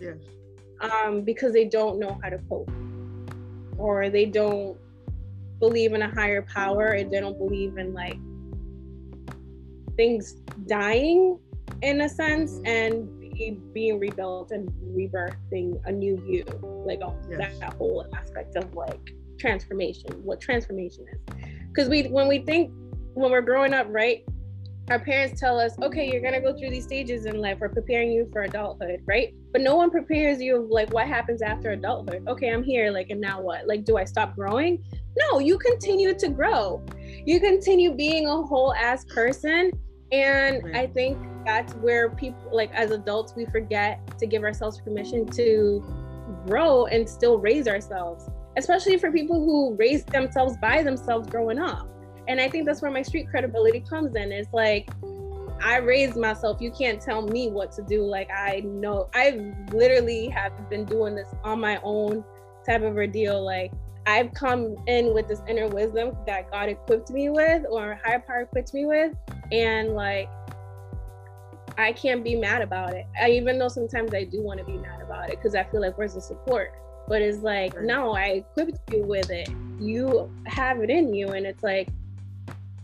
[0.00, 0.16] Yes.
[0.80, 2.70] Um, because they don't know how to cope.
[3.78, 4.76] Or they don't
[5.62, 8.18] believe in a higher power and they don't believe in like
[9.96, 10.34] things
[10.66, 11.38] dying
[11.82, 13.08] in a sense and
[13.72, 16.44] being rebuilt and rebirthing a new you
[16.84, 17.38] like yes.
[17.38, 21.36] that, that whole aspect of like transformation what transformation is.
[21.68, 22.72] Because we when we think
[23.14, 24.24] when we're growing up right
[24.90, 27.58] our parents tell us okay you're gonna go through these stages in life.
[27.60, 29.32] We're preparing you for adulthood right?
[29.52, 32.26] But no one prepares you of like what happens after adulthood.
[32.26, 33.68] Okay i'm here like and now what?
[33.68, 34.82] Like do i stop growing
[35.18, 36.82] no you continue to grow.
[37.24, 39.70] You continue being a whole ass person.
[40.10, 40.76] And right.
[40.76, 45.82] i think that's where people like as adults we forget to give ourselves permission to
[46.46, 51.88] grow and still raise ourselves especially for people who raised themselves by themselves growing up.
[52.28, 54.32] And i think that's where my street credibility comes in.
[54.32, 54.90] It's like
[55.64, 56.60] i raised myself.
[56.60, 58.02] You can't tell me what to do.
[58.04, 62.24] Like i know i literally have been doing this on my own
[62.66, 63.44] type of ordeal.
[63.44, 63.72] Like
[64.06, 68.40] I've come in with this inner wisdom that God equipped me with or higher power
[68.40, 69.14] equipped me with.
[69.52, 70.28] And like,
[71.78, 73.06] I can't be mad about it.
[73.20, 75.80] I, even though sometimes I do want to be mad about it because I feel
[75.80, 76.72] like where's the support?
[77.08, 77.84] But it's like, right.
[77.84, 79.48] no, I equipped you with it.
[79.80, 81.28] You have it in you.
[81.28, 81.88] And it's like,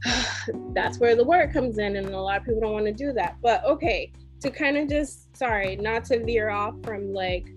[0.74, 1.96] that's where the work comes in.
[1.96, 3.36] And a lot of people don't want to do that.
[3.42, 7.48] But okay, to kind of just, sorry, not to veer off from like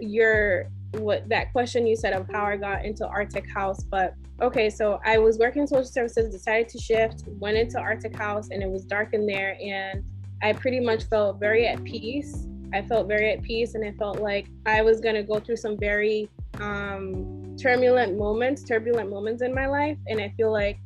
[0.00, 5.00] your what that question you said of how I got into ARTECHOUSE, but okay, so
[5.04, 9.14] I was working social services, decided to shift, went into ARTECHOUSE, and it was dark
[9.14, 10.02] in there, and
[10.42, 14.20] I pretty much felt very at peace I felt very at peace and I felt
[14.20, 16.28] like I was to go through some very
[16.60, 19.96] um, turbulent moments, turbulent moments in my life.
[20.06, 20.78] And I feel like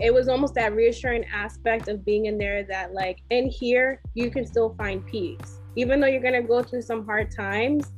[0.00, 4.30] it was almost that reassuring aspect of being in there that, like, in here, you
[4.30, 5.60] can still find peace.
[5.76, 7.92] Even though you're going to go through some hard times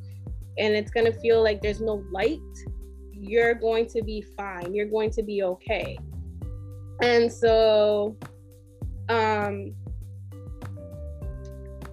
[0.59, 2.41] and it's going to feel like there's no light,
[3.13, 4.75] you're going to be fine.
[4.75, 5.99] You're going to be okay.
[7.03, 8.17] And so,
[9.09, 9.75] um,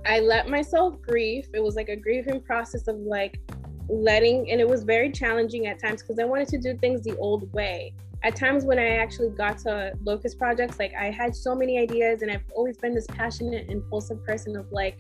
[0.06, 1.48] I let myself grieve.
[1.54, 3.40] It was like a grieving process of like
[3.90, 7.18] letting, and it was very challenging at times because I wanted to do things the
[7.18, 7.94] old way.
[8.24, 12.22] At times when I actually got to Locust Projects, like I had so many ideas,
[12.22, 14.98] and I've always been this passionate, impulsive person of like,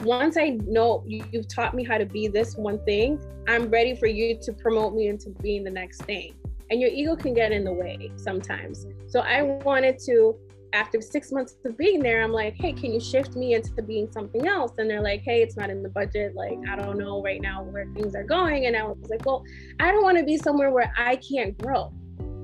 [0.00, 3.18] once I know you, have taught me how to be this one thing,
[3.48, 6.34] I'm ready for you to promote me into being the next thing.
[6.70, 8.86] And your ego can get in the way sometimes.
[9.06, 10.36] So I wanted to
[10.74, 14.10] after six months of being there, I'm like, hey, can you shift me into being
[14.10, 14.72] something else?
[14.78, 16.34] And they're like, hey, it's not in the budget.
[16.34, 18.66] Like, I don't know right now where things are going.
[18.66, 19.44] And I was like, well,
[19.78, 21.92] I don't want to be somewhere where I can't grow.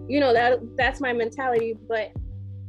[0.08, 1.76] You know, that that's my mentality.
[1.88, 2.12] But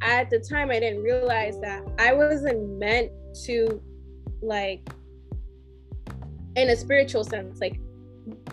[0.01, 3.11] at the time I didn't realize that I wasn't meant
[3.45, 3.81] to
[4.41, 4.87] like
[6.55, 7.79] in a spiritual sense, like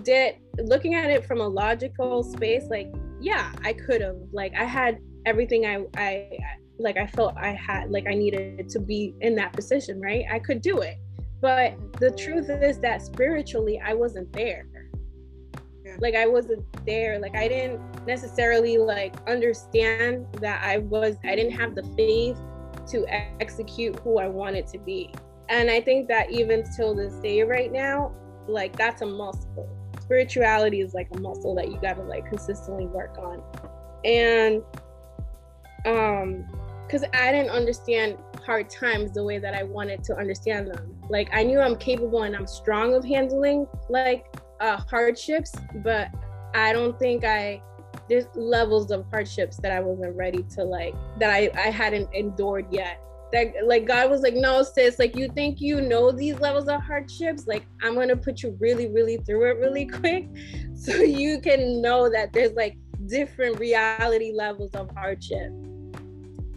[0.02, 4.16] did looking at it from a logical space, like, yeah, I could have.
[4.32, 6.38] Like I had everything I I
[6.78, 10.24] like I felt I had like I needed to be in that position, right?
[10.30, 10.96] I could do it.
[11.40, 14.66] But the truth is that spiritually I wasn't there.
[15.84, 15.96] Yeah.
[16.00, 17.18] Like I wasn't there.
[17.18, 22.38] Like I didn't necessarily like understand that I was I didn't have the faith
[22.88, 23.06] to
[23.40, 25.12] execute who I wanted to be.
[25.48, 28.12] And I think that even till this day right now,
[28.46, 29.68] like that's a muscle.
[30.00, 33.42] Spirituality is like a muscle that you gotta like consistently work on.
[34.04, 34.62] And
[35.86, 36.44] um
[36.86, 40.96] because I didn't understand hard times the way that I wanted to understand them.
[41.10, 44.24] Like I knew I'm capable and I'm strong of handling like
[44.60, 46.08] uh, hardships, but
[46.54, 47.62] I don't think I
[48.08, 52.66] there's levels of hardships that I wasn't ready to like that I I hadn't endured
[52.72, 53.02] yet.
[53.32, 56.80] That like God was like, no, sis, like you think you know these levels of
[56.80, 57.46] hardships?
[57.46, 60.28] Like I'm gonna put you really, really through it really quick,
[60.74, 62.76] so you can know that there's like
[63.06, 65.52] different reality levels of hardship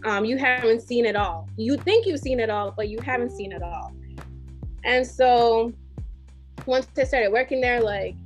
[0.04, 1.48] um, you haven't seen it all.
[1.56, 3.92] You think you've seen it all, but you haven't seen it all.
[4.84, 5.72] And so
[6.66, 8.16] once I started working there, like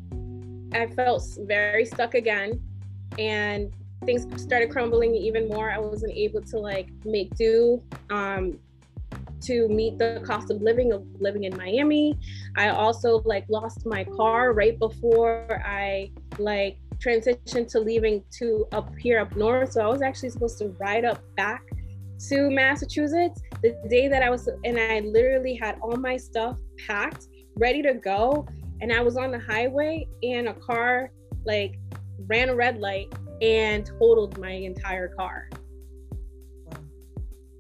[0.73, 2.63] I felt very stuck again.
[3.19, 3.73] And
[4.07, 5.71] things started crumbling even more.
[5.71, 8.59] I wasn't able to like make do um,
[9.43, 12.19] to meet the cost of living of living in Miami.
[12.57, 18.95] I also like lost my car right before I like transitioned to leaving to up
[18.97, 19.73] here up north.
[19.73, 21.63] So I was actually supposed to ride up back
[22.29, 27.27] to Massachusetts the day that I was, and I literally had all my stuff packed,
[27.57, 28.47] ready to go.
[28.81, 31.11] And I was on the highway, and a car
[31.45, 31.79] like
[32.27, 33.13] ran a red light
[33.43, 35.49] and totaled my entire car.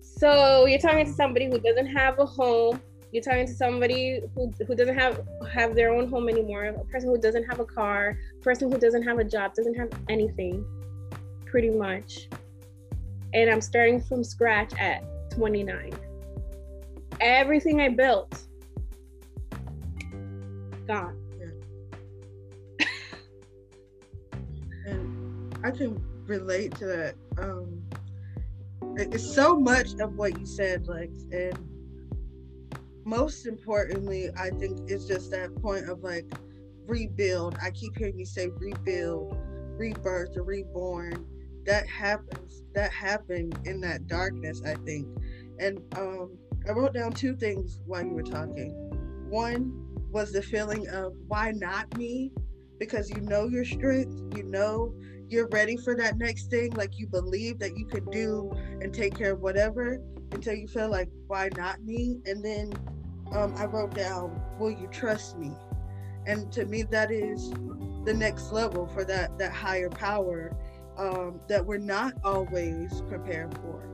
[0.01, 2.81] So you're talking to somebody who doesn't have a home.
[3.13, 5.23] You're talking to somebody who, who doesn't have
[5.53, 6.65] have their own home anymore.
[6.65, 8.19] A person who doesn't have a car.
[8.39, 9.55] A person who doesn't have a job.
[9.55, 10.65] Doesn't have anything.
[11.47, 12.29] Pretty much
[13.37, 15.93] and I'm starting from scratch at 29.
[17.21, 18.47] Everything I built,
[20.87, 21.23] gone.
[25.65, 27.15] I can relate to that.
[27.39, 27.83] Um,
[28.97, 31.59] it's so much of what you said, like, and
[33.05, 36.27] most importantly, I think it's just that point of like
[36.87, 37.57] rebuild.
[37.63, 39.37] I keep hearing you say rebuild,
[39.77, 41.27] rebirth, or reborn
[41.67, 45.07] that happens that happened in that darkness i think
[45.59, 46.31] and um,
[46.69, 48.71] i wrote down two things while you were talking
[49.29, 49.73] one
[50.11, 52.33] was the feeling of why not me
[52.79, 54.95] because you know your strength you know
[55.29, 58.51] you're ready for that next thing like you believe that you can do
[58.81, 60.01] and take care of whatever
[60.33, 62.73] until you feel like why not me and then
[63.33, 65.53] um, i wrote down will you trust me
[66.27, 67.51] and to me that is
[68.05, 70.57] the next level for that that higher power
[70.99, 73.89] um, that we're not always prepared for.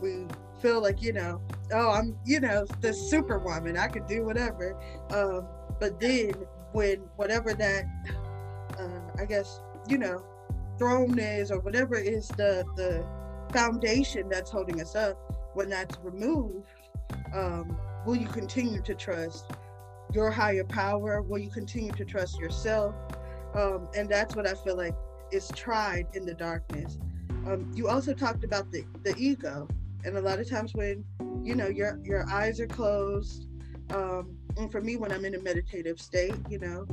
[0.00, 0.26] We
[0.60, 1.40] feel like, you know,
[1.72, 4.76] oh, I'm, you know, the superwoman, I could do whatever.
[5.10, 5.46] Um,
[5.80, 6.34] but then
[6.72, 7.84] when whatever that,
[8.78, 10.24] uh, I guess, you know,
[10.78, 13.04] throne is or whatever is the, the
[13.52, 15.16] foundation that's holding us up,
[15.54, 16.66] when that's removed,
[17.32, 19.50] um, will you continue to trust
[20.12, 21.22] your higher power?
[21.22, 22.94] Will you continue to trust yourself?
[23.54, 24.94] Um, and that's what I feel like
[25.32, 26.98] is tried in the darkness.
[27.46, 29.68] Um, you also talked about the, the ego,
[30.04, 31.04] and a lot of times when
[31.42, 33.48] you know your your eyes are closed,
[33.90, 36.86] Um, and for me, when I'm in a meditative state, you know,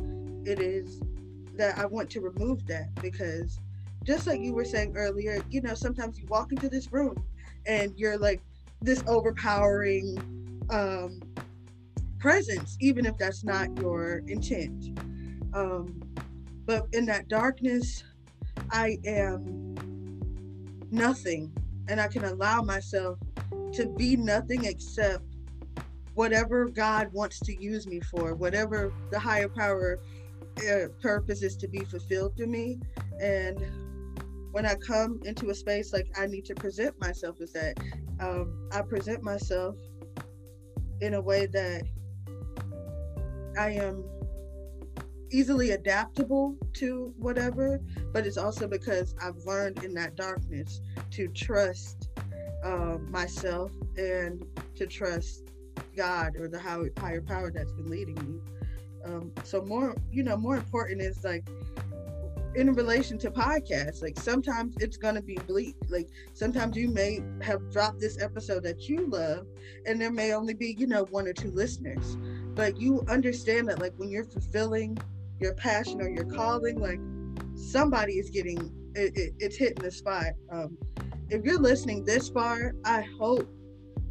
[0.45, 1.01] it is
[1.55, 3.59] that I want to remove that because
[4.03, 7.15] just like you were saying earlier, you know, sometimes you walk into this room
[7.67, 8.41] and you're like
[8.81, 10.17] this overpowering
[10.69, 11.21] um,
[12.19, 14.99] presence, even if that's not your intent.
[15.53, 16.01] Um,
[16.65, 18.03] but in that darkness,
[18.71, 19.75] I am
[20.91, 21.51] nothing,
[21.87, 23.19] and I can allow myself
[23.73, 25.23] to be nothing except
[26.13, 29.99] whatever God wants to use me for, whatever the higher power
[30.59, 32.79] uh, purpose is to be fulfilled to me.
[33.19, 33.90] And
[34.51, 37.77] when I come into a space like I need to present myself is that,
[38.19, 39.75] um, I present myself
[40.99, 41.83] in a way that
[43.57, 44.03] I am
[45.31, 47.79] easily adaptable to whatever,
[48.11, 50.81] but it's also because I've learned in that darkness
[51.11, 52.09] to trust
[52.63, 54.45] um, myself and
[54.75, 55.43] to trust
[55.95, 58.39] God or the higher power that's been leading me.
[59.05, 61.47] Um, so more, you know, more important is like
[62.55, 65.75] in relation to podcasts, like sometimes it's gonna be bleak.
[65.89, 69.47] Like sometimes you may have dropped this episode that you love,
[69.85, 72.17] and there may only be, you know, one or two listeners.
[72.53, 74.97] But you understand that like when you're fulfilling
[75.39, 76.99] your passion or your calling, like
[77.55, 80.33] somebody is getting it, it, it's hitting the spot.
[80.51, 80.77] Um,
[81.29, 83.49] if you're listening this far, I hope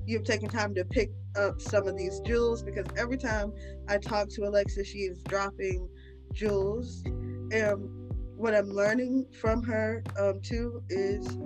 [0.06, 3.52] you've taken time to pick up some of these jewels because every time
[3.88, 5.88] I talk to Alexa, she is dropping
[6.32, 7.02] jewels.
[7.04, 7.99] And
[8.40, 11.36] what I'm learning from her um, too is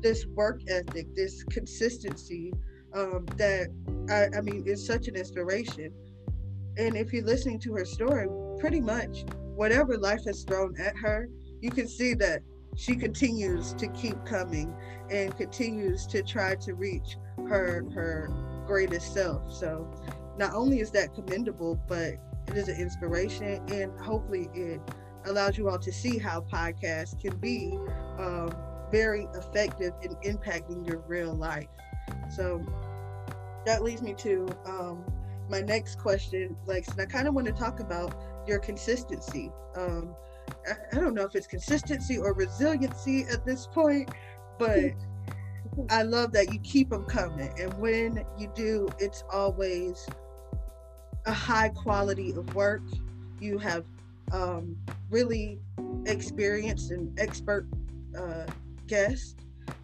[0.00, 2.52] this work ethic, this consistency
[2.92, 3.68] um, that
[4.10, 5.92] I, I mean is such an inspiration.
[6.78, 8.26] And if you're listening to her story,
[8.58, 11.28] pretty much whatever life has thrown at her,
[11.60, 12.40] you can see that
[12.76, 14.74] she continues to keep coming
[15.10, 18.28] and continues to try to reach her her
[18.66, 19.52] greatest self.
[19.52, 19.88] So
[20.36, 22.14] not only is that commendable, but
[22.48, 24.80] it is an inspiration and hopefully it
[25.26, 27.78] allows you all to see how podcasts can be
[28.18, 28.54] um,
[28.90, 31.68] very effective in impacting your real life.
[32.34, 32.64] So
[33.64, 35.04] that leads me to um,
[35.48, 38.14] my next question, Lex, and I kind of want to talk about
[38.46, 39.50] your consistency.
[39.76, 40.14] Um,
[40.66, 44.10] I, I don't know if it's consistency or resiliency at this point,
[44.58, 44.92] but
[45.90, 47.52] I love that you keep them coming.
[47.58, 50.06] And when you do, it's always
[51.26, 52.82] a high quality of work.
[53.40, 53.84] You have
[54.30, 54.76] um,
[55.10, 55.58] really
[56.06, 57.66] experienced and expert
[58.18, 58.46] uh,
[58.86, 59.36] guests.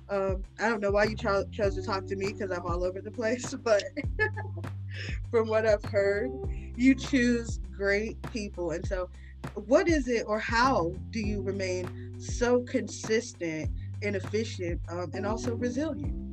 [0.09, 2.85] Um, I don't know why you cho- chose to talk to me because I'm all
[2.85, 3.85] over the place, but
[5.31, 6.31] from what I've heard,
[6.77, 8.71] you choose great people.
[8.71, 9.11] And so,
[9.55, 13.71] what is it, or how do you remain so consistent
[14.03, 16.28] and efficient um, and also resilient?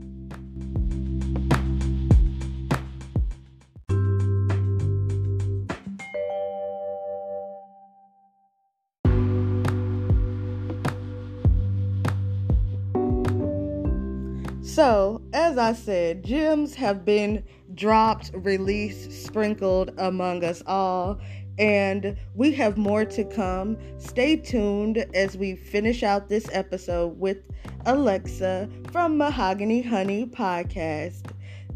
[14.75, 17.45] So, as I said, gems have been
[17.75, 21.17] dropped, released, sprinkled among us all,
[21.57, 23.77] and we have more to come.
[23.99, 27.37] Stay tuned as we finish out this episode with
[27.85, 31.31] Alexa from Mahogany Honey Podcast.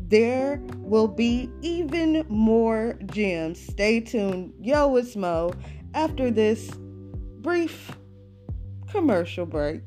[0.10, 3.66] There will be even more gems.
[3.66, 4.52] Stay tuned.
[4.60, 5.54] Yo, it's Mo.
[5.94, 6.70] After this
[7.40, 7.98] brief
[8.92, 9.84] commercial break.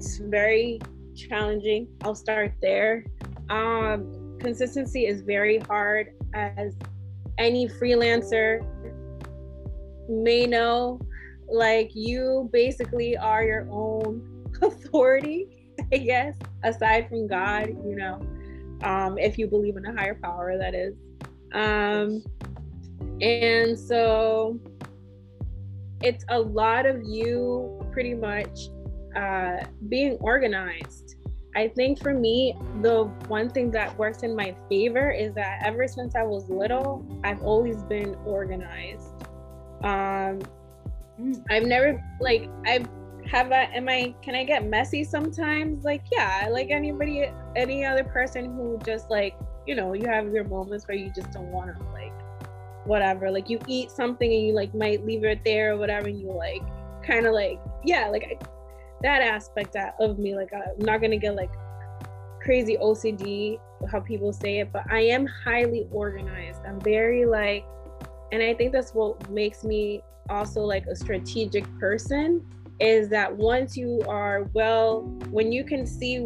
[0.00, 0.80] It's very
[1.14, 1.86] challenging.
[2.00, 3.04] I'll start there.
[3.50, 6.74] Um, consistency is very hard, as
[7.36, 8.64] any freelancer
[10.08, 10.98] may know.
[11.50, 18.22] Like, you basically are your own authority, I guess, aside from God, you know,
[18.82, 20.94] um, if you believe in a higher power, that is.
[21.52, 22.24] Um,
[23.20, 24.58] and so
[26.02, 28.70] it's a lot of you pretty much
[29.16, 31.16] uh, being organized.
[31.56, 35.88] I think for me, the one thing that works in my favor is that ever
[35.88, 39.08] since I was little, I've always been organized.
[39.82, 40.40] Um.
[41.50, 42.88] I've never like I've
[43.26, 45.84] have a am I can I get messy sometimes?
[45.84, 49.36] Like yeah, like anybody any other person who just like
[49.66, 52.12] you know you have your moments where you just don't want to like
[52.86, 56.18] whatever like you eat something and you like might leave it there or whatever and
[56.18, 56.62] you like
[57.04, 58.42] kind of like yeah like
[59.02, 61.50] that aspect of me like i'm not gonna get like
[62.40, 66.60] crazy OCD, how people say it, but I am highly organized.
[66.66, 67.64] I'm very like,
[68.32, 72.44] and I think that's what makes me also like a strategic person
[72.80, 76.18] is that once you are well, when you can see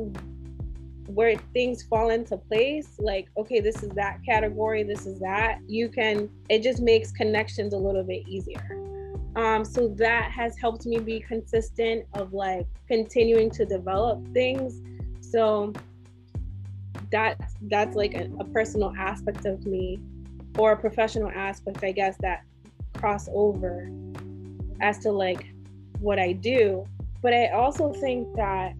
[1.06, 5.88] where things fall into place, like, okay, this is that category, this is that, you
[5.88, 8.83] can, it just makes connections a little bit easier.
[9.36, 14.80] Um, so that has helped me be consistent of like continuing to develop things.
[15.20, 15.72] So
[17.10, 19.98] that that's like a, a personal aspect of me
[20.58, 22.42] or a professional aspect, I guess, that
[22.96, 23.90] cross over
[24.80, 25.46] as to like
[25.98, 26.86] what I do.
[27.22, 28.74] But I also think that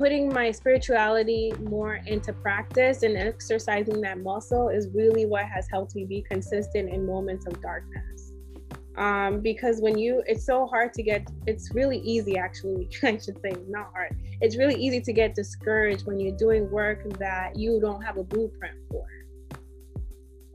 [0.00, 5.94] putting my spirituality more into practice and exercising that muscle is really what has helped
[5.94, 8.19] me be consistent in moments of darkness.
[9.00, 13.40] Um, because when you, it's so hard to get, it's really easy actually, I should
[13.40, 14.14] say, not hard.
[14.42, 18.22] It's really easy to get discouraged when you're doing work that you don't have a
[18.22, 19.06] blueprint for.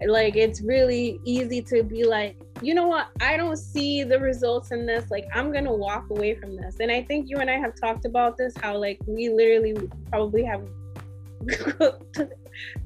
[0.08, 3.08] Like it's really easy to be like you know what?
[3.22, 5.10] I don't see the results in this.
[5.10, 6.78] Like i'm gonna walk away from this.
[6.80, 9.76] And i think you and i have talked about this how like we literally
[10.10, 10.62] probably have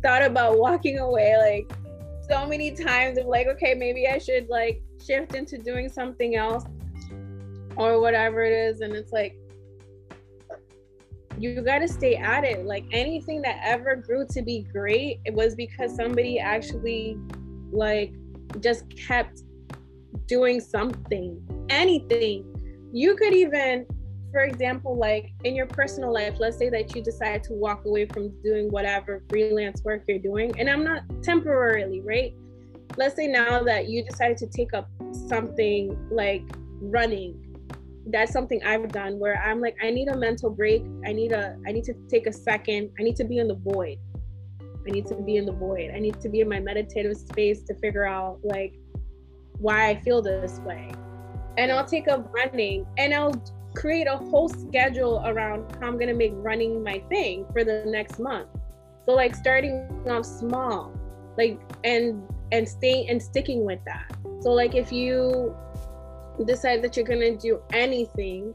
[0.04, 1.72] thought about walking away like
[2.30, 6.66] so many times of like okay maybe i should like shift into doing something else
[7.78, 9.38] or whatever it is and it's like
[11.40, 12.66] you got to stay at it.
[12.66, 17.18] Like anything that ever grew to be great, it was because somebody actually
[17.72, 18.14] like
[18.60, 19.44] just kept
[20.26, 22.46] doing something, anything.
[22.92, 23.86] You could even,
[24.32, 28.06] for example, like in your personal life, let's say that you decide to walk away
[28.06, 32.34] from doing whatever freelance work you're doing, and I'm not temporarily, right?
[32.98, 36.44] Let's say now that you decided to take up something like
[36.82, 37.50] running
[38.12, 40.84] that's something I've done where I'm like, I need a mental break.
[41.06, 42.92] I need a, I need to take a second.
[43.00, 43.98] I need to be in the void.
[44.88, 45.92] I need to be in the void.
[45.94, 48.74] I need to be in my meditative space to figure out like
[49.60, 50.92] why I feel this way.
[51.58, 53.34] And I'll take up running and I'll
[53.76, 58.20] create a whole schedule around how I'm gonna make running my thing for the next
[58.20, 58.50] month.
[59.06, 60.94] So like starting off small,
[61.38, 64.12] like and and staying and sticking with that.
[64.42, 65.56] So like if you
[66.46, 68.54] decide that you're to do anything,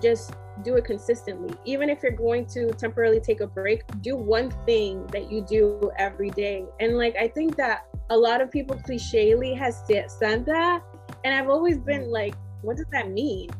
[0.00, 0.32] just
[0.64, 1.54] do it consistently.
[1.64, 5.90] Even if you're going to temporarily take a break, do one thing that you do
[5.98, 6.64] every day.
[6.80, 10.82] And like, I think that a lot of people clichely has said that.
[11.24, 13.50] And I've always been like, what does that mean?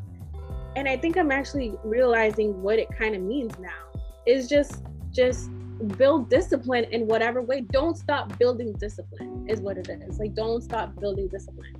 [0.75, 4.01] And I think I'm actually realizing what it kind of means now.
[4.25, 5.49] Is just, just
[5.97, 7.61] build discipline in whatever way.
[7.61, 10.19] Don't stop building discipline, is what it is.
[10.19, 11.75] Like, don't stop building discipline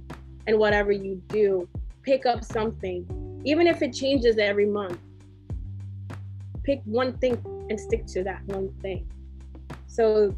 [0.48, 1.70] and whatever you do,
[2.02, 5.00] pick up something, even if it changes every month.
[6.64, 7.38] Pick one thing
[7.70, 9.08] and stick to that one thing.
[9.88, 10.36] So,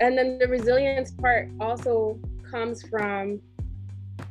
[0.00, 2.18] and then the resilience part also
[2.50, 3.40] comes from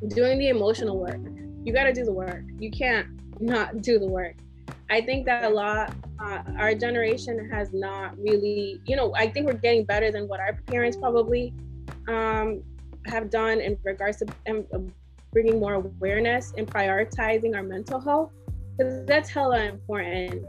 [0.10, 1.20] doing the emotional work.
[1.64, 2.44] You got to do the work.
[2.60, 3.08] You can't
[3.40, 4.36] not do the work.
[4.90, 9.46] I think that a lot, uh, our generation has not really, you know, I think
[9.46, 11.54] we're getting better than what our parents probably
[12.08, 12.64] um,
[13.06, 14.94] have done in regards to um,
[15.34, 18.32] bringing more awareness and prioritizing our mental health
[18.78, 20.46] because that's hella important.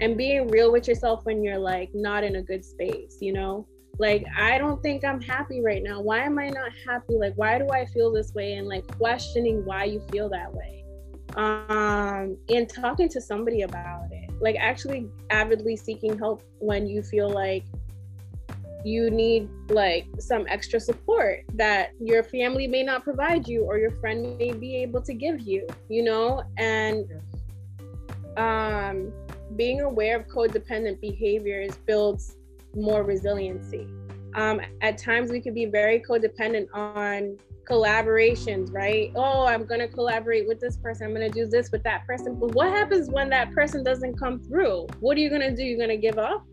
[0.00, 3.66] And being real with yourself when you're like not in a good space you know?
[3.98, 6.00] Like i don't think i'm happy right now.
[6.00, 7.14] Why am i not happy?
[7.14, 8.54] Like why do i feel this way?
[8.54, 10.77] And like questioning why you feel that way
[11.36, 17.28] um and talking to somebody about it like actually avidly seeking help when you feel
[17.28, 17.64] like
[18.84, 23.90] you need like some extra support that your family may not provide you or your
[23.90, 26.42] friend may be able to give you you know?
[26.56, 27.06] And
[28.38, 29.12] um,
[29.56, 32.36] being aware of codependent behaviors builds
[32.74, 33.86] more resiliency.
[34.34, 39.12] Um, at times we can be very codependent on collaborations right?
[39.16, 41.06] Oh i'm going to collaborate with this person.
[41.06, 42.38] I'm going to do this with that person.
[42.38, 44.86] But what happens when that person doesn't come through?
[45.00, 45.62] What are you going to do?
[45.62, 46.46] You're going to give up?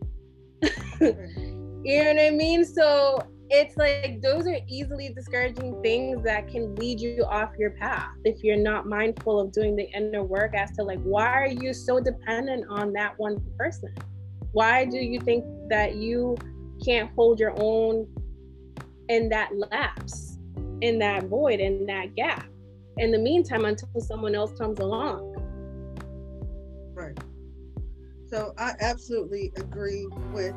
[1.86, 2.64] You know what I mean?
[2.64, 3.16] So
[3.48, 8.42] it's like those are easily discouraging things that can lead you off your path if
[8.42, 12.00] you're not mindful of doing the inner work as to like why are you so
[12.00, 13.94] dependent on that one person?
[14.50, 16.36] Why do you think that you
[16.84, 18.08] can't hold your own
[19.08, 20.35] in that lapse,
[20.80, 22.46] in that void, in that gap?
[22.98, 25.34] In the meantime, until someone else comes along.
[26.94, 27.18] Right.
[28.26, 30.54] So I absolutely agree with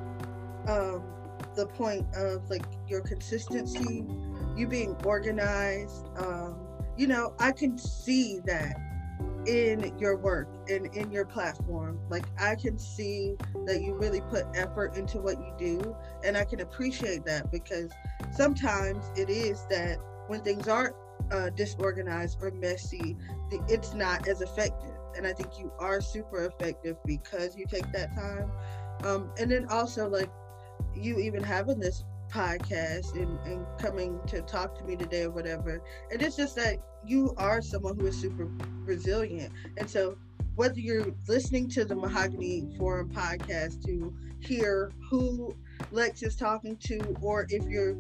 [0.68, 1.04] um,
[1.56, 4.06] the point of like your consistency,
[4.56, 6.08] you being organized.
[6.18, 6.56] Um,
[6.98, 8.76] you know, I can see that
[9.46, 12.00] in your work and in your platform.
[12.10, 15.96] Like I can see that you really put effort into what you do,
[16.26, 17.92] and I can appreciate that because
[18.32, 19.98] sometimes it is that
[20.30, 20.96] when things aren't
[21.32, 23.18] uh, disorganized or messy,
[23.68, 24.96] it's not as effective.
[25.18, 28.52] And I think you are super effective because you take that time.
[29.04, 30.30] Um, and then also like
[30.96, 35.82] you even having this podcast and, and coming to talk to me today or whatever.
[36.12, 38.48] And it's just that you are someone who is super
[38.86, 39.52] resilient.
[39.78, 40.16] And so
[40.56, 45.56] whether you're listening to the Mahogany Forum podcast to hear who
[45.92, 47.96] Lex is talking to, or if you're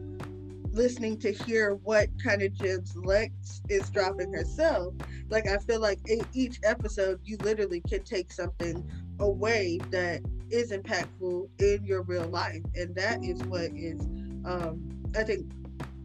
[0.79, 4.93] listening to hear what kind of gems Lex is dropping herself,
[5.27, 10.71] like I feel like in each episode you literally can take something away that is
[10.71, 13.99] impactful in your real life, and that is what is,
[14.45, 14.81] um,
[15.17, 15.51] I think,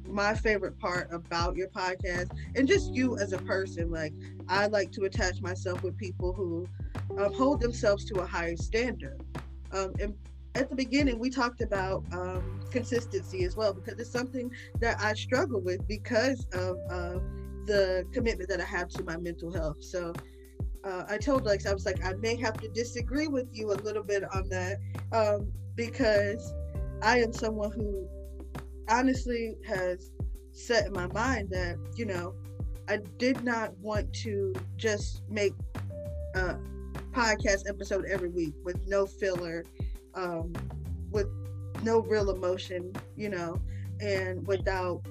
[0.09, 3.93] my favorite part about your podcast and just you as a person.
[3.93, 4.13] Like
[4.49, 6.67] I like to attach myself with people who
[7.17, 9.23] um, hold themselves to a higher standard.
[9.71, 10.15] Um, and
[10.55, 14.51] at the beginning, we talked about um, consistency as well because it's something
[14.81, 17.19] that I struggle with because of uh,
[17.67, 19.83] the commitment that I have to my mental health.
[19.83, 20.13] So
[20.85, 23.79] uh, I told Lex, I was like, I may have to disagree with you a
[23.83, 24.79] little bit on that
[25.13, 26.53] um, because
[27.03, 28.07] I am someone who
[28.89, 30.11] honestly has
[30.53, 32.35] set in my mind that, you know,
[32.89, 35.55] I did not want to just make
[36.35, 36.57] a
[37.13, 39.65] podcast episode every week with no filler,
[40.15, 40.53] um,
[41.11, 41.29] with
[41.83, 43.61] no real emotion, you know,
[44.01, 45.03] and without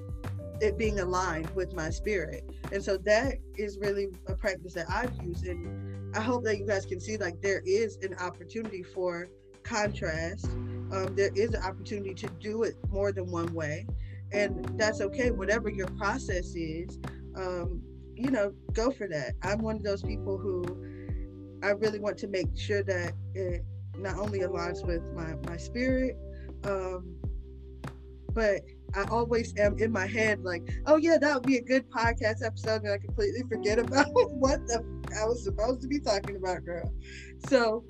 [0.61, 2.43] it being aligned with my spirit.
[2.71, 5.45] And so that is really a practice that I've used.
[5.45, 9.29] And I hope that you guys can see like there is an opportunity for
[9.63, 10.45] contrast.
[10.45, 13.85] Um, there is an opportunity to do it more than one way.
[14.31, 16.99] And that's okay, whatever your process is,
[17.35, 17.81] um,
[18.15, 19.33] you know, go for that.
[19.43, 20.63] I'm one of those people who
[21.63, 23.63] I really want to make sure that it
[23.97, 26.17] not only aligns with my, my spirit,
[26.65, 27.15] um,
[28.33, 28.61] but
[28.95, 32.45] I always am in my head like, oh yeah, that would be a good podcast
[32.45, 34.83] episode, and I completely forget about what the
[35.19, 36.91] I was supposed to be talking about, girl.
[37.47, 37.83] So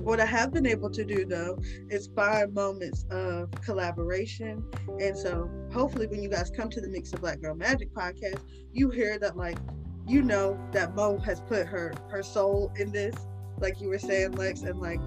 [0.00, 1.58] what I have been able to do though
[1.90, 4.64] is find moments of collaboration.
[5.00, 8.40] And so hopefully when you guys come to the Mix of Black Girl Magic podcast,
[8.72, 9.58] you hear that like
[10.06, 13.14] you know that Mo has put her her soul in this,
[13.62, 15.00] like you were saying, Lex, and like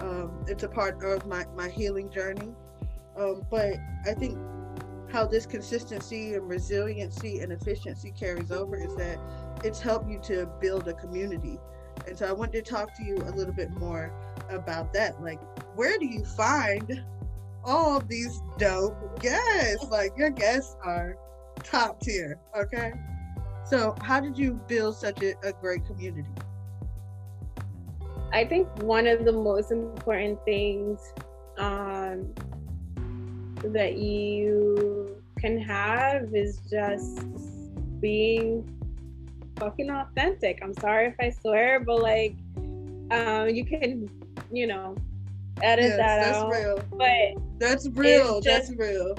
[0.00, 2.54] um, it's a part of my my healing journey.
[3.16, 3.74] Um, but
[4.06, 4.38] I think
[5.10, 9.18] how this consistency and resiliency and efficiency carries over is that
[9.64, 11.58] it's helped you to build a community.
[12.06, 14.12] And so I wanted to talk to you a little bit more
[14.50, 15.22] about that.
[15.22, 15.40] Like,
[15.74, 17.02] where do you find
[17.64, 19.86] all these dope guests?
[19.90, 21.16] Like, your guests are
[21.62, 22.92] top tier, okay?
[23.64, 26.28] So, how did you build such a, a great community?
[28.32, 31.00] I think one of the most important things
[31.58, 32.34] um,
[33.64, 37.24] that you can have is just
[38.00, 38.68] being
[39.58, 40.60] fucking authentic.
[40.62, 42.36] I'm sorry if I swear, but like,
[43.10, 44.10] um, you can,
[44.52, 44.96] you know,
[45.62, 46.50] edit yes, that that's out.
[46.50, 46.80] Real.
[46.92, 48.40] But that's real.
[48.40, 49.16] Just, that's real.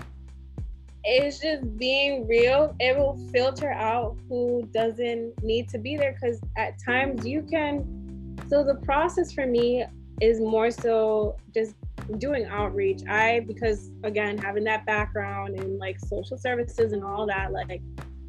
[1.04, 2.76] It's just being real.
[2.80, 8.04] It will filter out who doesn't need to be there because at times you can.
[8.50, 9.86] So the process for me
[10.22, 11.76] is more so just
[12.18, 13.02] doing outreach.
[13.08, 17.82] I because again having that background in like social services and all that, like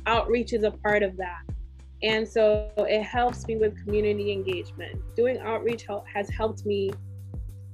[0.07, 1.43] outreach is a part of that.
[2.03, 5.01] And so it helps me with community engagement.
[5.17, 6.91] Doing outreach has helped me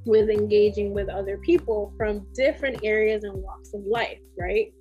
[0.06, 4.72] with engaging with other people from different areas and walks of life, right?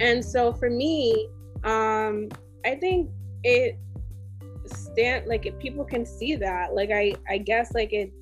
[0.00, 1.28] And so for me,
[1.64, 2.28] um,
[2.64, 3.10] I think
[3.42, 3.78] it
[5.00, 8.12] stand like if people can see that, like I I guess like it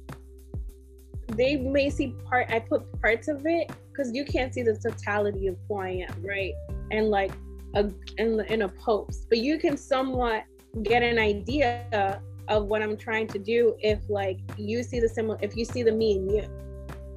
[1.28, 5.46] they may see part I put parts of it because you can't see the totality
[5.48, 6.54] of who I am, right?
[6.90, 7.32] And like
[7.74, 10.44] a in, in a post, but you can somewhat
[10.82, 15.38] get an idea of what I'm trying to do if like you see the similar
[15.42, 16.48] if you see the me and you.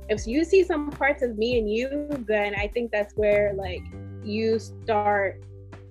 [0.09, 3.83] If you see some parts of me and you, then I think that's where like
[4.23, 5.41] you start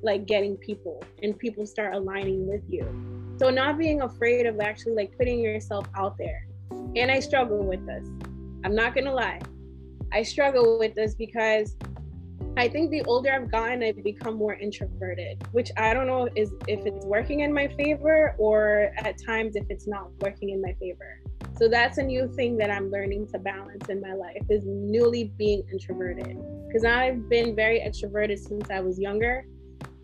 [0.03, 3.20] like getting people and people start aligning with you.
[3.41, 6.47] So not being afraid of actually like putting yourself out there
[6.95, 8.07] and I struggle with this.
[8.64, 9.41] I'm not gonna lie.
[10.12, 11.74] I struggle with this because
[12.59, 16.53] I think the older I've gotten, I've become more introverted, which I don't know is
[16.68, 20.74] if it's working in my favor or at times if it's not working in my
[20.74, 21.22] favor.
[21.59, 25.32] So that's a new thing that I'm learning to balance in my life is newly
[25.38, 26.36] being introverted.
[26.66, 29.47] Because I've been very extroverted since I was younger.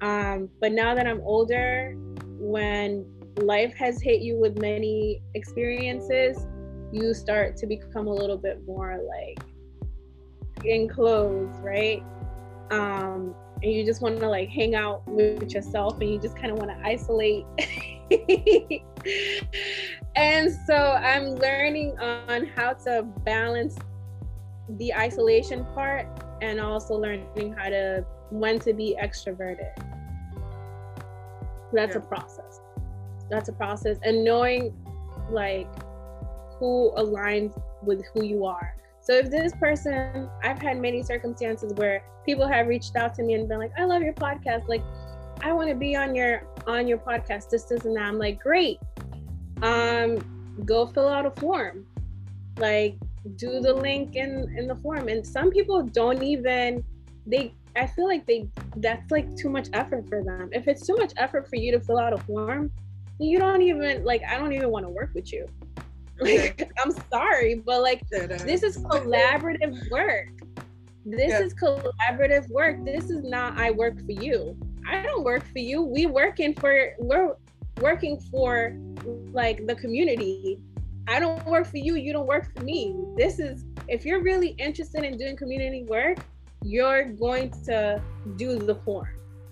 [0.00, 1.94] Um, but now that I'm older,
[2.38, 3.04] when
[3.36, 6.46] life has hit you with many experiences,
[6.92, 9.38] you start to become a little bit more like
[10.64, 12.02] enclosed, right?
[12.70, 16.50] Um, and you just want to like hang out with yourself and you just kind
[16.52, 17.44] of want to isolate.
[20.16, 23.76] and so I'm learning on how to balance
[24.78, 26.06] the isolation part
[26.42, 29.72] and also learning how to when to be extroverted.
[31.72, 32.02] That's yeah.
[32.02, 32.45] a process.
[33.30, 33.98] That's a process.
[34.02, 34.74] And knowing
[35.30, 35.68] like
[36.58, 38.76] who aligns with who you are.
[39.00, 43.34] So if this person, I've had many circumstances where people have reached out to me
[43.34, 44.68] and been like, I love your podcast.
[44.68, 44.82] Like,
[45.42, 48.02] I want to be on your on your podcast, this, this, and that.
[48.02, 48.78] I'm like, great.
[49.62, 50.18] Um,
[50.64, 51.86] go fill out a form.
[52.58, 52.96] Like,
[53.36, 55.08] do the link in in the form.
[55.08, 56.84] And some people don't even
[57.26, 60.48] they I feel like they that's like too much effort for them.
[60.52, 62.72] If it's too much effort for you to fill out a form,
[63.18, 65.46] you don't even like I don't even want to work with you.
[66.18, 70.30] Like I'm sorry, but like this is collaborative work.
[71.04, 71.42] This yeah.
[71.42, 72.82] is collaborative work.
[72.86, 74.56] This is not I work for you.
[74.88, 75.82] I don't work for you.
[75.82, 77.34] We working for we're
[77.82, 78.74] working for
[79.32, 80.58] like the community.
[81.06, 82.96] I don't work for you, you don't work for me.
[83.16, 86.18] This is if you're really interested in doing community work,
[86.64, 88.02] you're going to
[88.36, 89.08] do the form.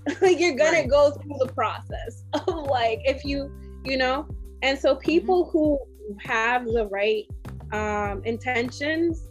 [0.21, 0.91] like you're gonna right.
[0.91, 3.51] go through the process of like if you
[3.85, 4.27] you know
[4.63, 5.59] and so people mm-hmm.
[5.59, 5.79] who
[6.21, 7.25] have the right
[7.73, 9.29] um intentions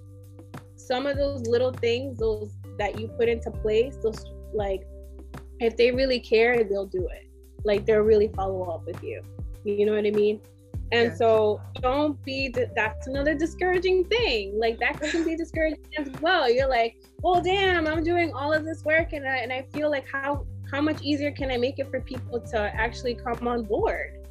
[0.76, 4.84] some of those little things those that you put into place those like
[5.60, 7.30] if they really care they'll do it
[7.64, 9.22] like they'll really follow up with you
[9.64, 10.42] you know what i mean
[10.92, 11.16] and yeah.
[11.16, 16.70] so don't be that's another discouraging thing like that can be discouraging as well you're
[16.70, 20.08] like well damn i'm doing all of this work and I, and I feel like
[20.08, 24.26] how how much easier can i make it for people to actually come on board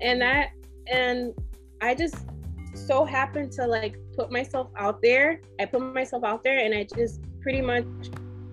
[0.00, 0.50] and that
[0.90, 1.34] and
[1.82, 2.26] i just
[2.74, 6.82] so happened to like put myself out there i put myself out there and i
[6.96, 7.84] just pretty much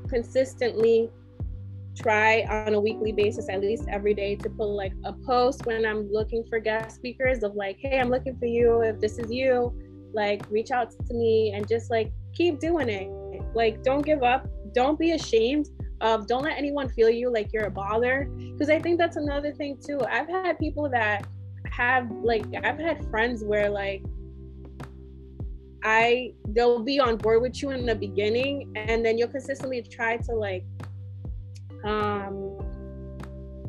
[0.10, 1.10] consistently
[1.96, 5.86] try on a weekly basis, at least every day, to put like a post when
[5.86, 8.82] I'm looking for guest speakers of like, hey, I'm looking for you.
[8.82, 9.74] If this is you,
[10.14, 13.10] like reach out to me and just like keep doing it.
[13.54, 14.48] Like, don't give up.
[14.74, 15.68] Don't be ashamed
[16.02, 18.30] of, don't let anyone feel you like you're a bother.
[18.38, 20.00] Because I think that's another thing too.
[20.10, 21.28] I've had people that
[21.66, 24.04] have like, I've had friends where like,
[25.82, 30.18] I they'll be on board with you in the beginning and then you'll consistently try
[30.18, 30.66] to like
[31.86, 32.58] um,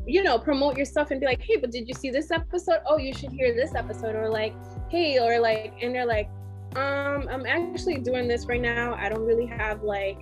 [0.05, 2.79] you know, promote your stuff and be like, hey, but did you see this episode?
[2.85, 4.15] Oh, you should hear this episode.
[4.15, 4.53] Or like,
[4.89, 6.29] hey, or like, and they're like,
[6.75, 8.95] um, I'm actually doing this right now.
[8.95, 10.19] I don't really have like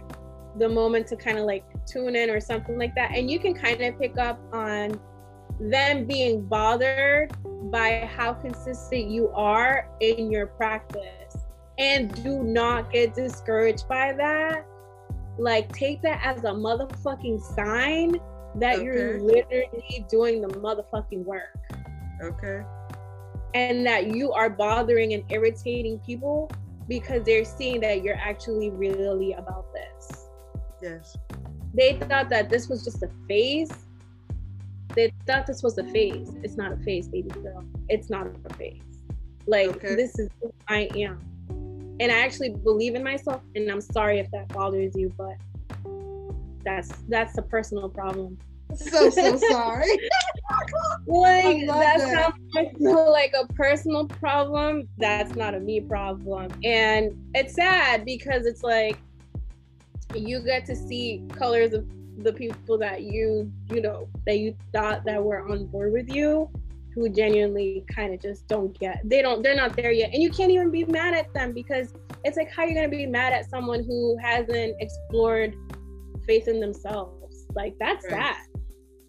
[0.57, 3.11] the moment to kind of like tune in or something like that.
[3.13, 4.99] And you can kind of pick up on
[5.59, 7.31] them being bothered
[7.71, 11.35] by how consistent you are in your practice.
[11.77, 14.65] And do not get discouraged by that
[15.39, 18.19] like take that as a motherfucking sign
[18.55, 18.83] that okay.
[18.83, 21.55] you're literally doing the motherfucking work.
[22.21, 22.61] Okay.
[23.53, 26.51] And that you are bothering and irritating people
[26.87, 30.27] because they're seeing that you're actually really about this.
[30.81, 31.17] Yes.
[31.73, 33.71] They thought that this was just a phase.
[34.95, 36.31] They thought this was a phase.
[36.43, 37.63] It's not a phase, baby girl.
[37.89, 38.81] It's not a phase.
[39.45, 39.95] Like okay.
[39.95, 41.19] this is who I am
[41.99, 43.41] and I actually believe in myself.
[43.55, 45.35] And I'm sorry if that bothers you, but
[46.63, 48.37] that's that's a personal problem.
[48.75, 49.97] So so sorry.
[51.07, 52.33] like that's that.
[52.79, 54.87] not like a personal problem.
[54.97, 58.97] That's not a me problem, and it's sad because it's like
[60.15, 61.85] you get to see colors of
[62.23, 66.49] the people that you you know that you thought that were on board with you
[66.93, 70.11] who genuinely kind of just don't get they don't they're not there yet.
[70.13, 71.93] And you can't even be mad at them because
[72.25, 75.55] it's like how are you going to be mad at someone who hasn't explored
[76.25, 77.45] faith in themselves?
[77.55, 78.11] Like that's right.
[78.11, 78.45] that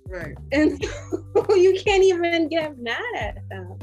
[0.06, 0.36] right.
[0.52, 3.78] And so you can't even get mad at them.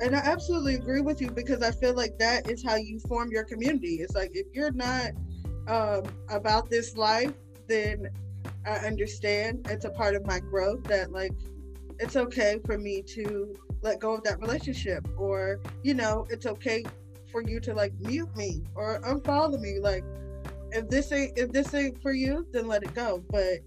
[0.00, 3.30] And i absolutely agree with you because i feel like that is how you form
[3.30, 3.96] your community.
[4.00, 5.12] It's like if you're not
[5.68, 7.32] um, about this life
[7.68, 8.08] then
[8.66, 11.32] i understand it's a part of my growth that like
[11.98, 16.84] it's okay for me to let go of that relationship or you know it's okay
[17.34, 19.80] for you to like mute me or unfollow me.
[19.80, 20.04] Like
[20.70, 23.24] if this ain't if this ain't for you then let it go.
[23.28, 23.58] But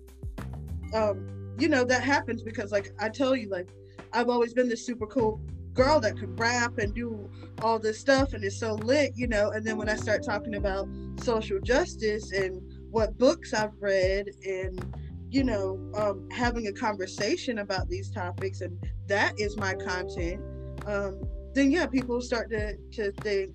[0.93, 1.27] um
[1.59, 3.67] you know that happens because like i tell you like
[4.13, 5.41] i've always been this super cool
[5.77, 7.29] girl that could rap and do
[7.61, 10.55] all this stuff and it's so lit you know and then when i start talking
[10.55, 10.87] about
[11.21, 14.97] social justice and what books i've read and
[15.29, 18.77] you know, um, having a conversation about these topics, and
[19.07, 20.41] that is my content,
[20.85, 21.21] um,
[21.53, 23.51] then yeah, people start to to think,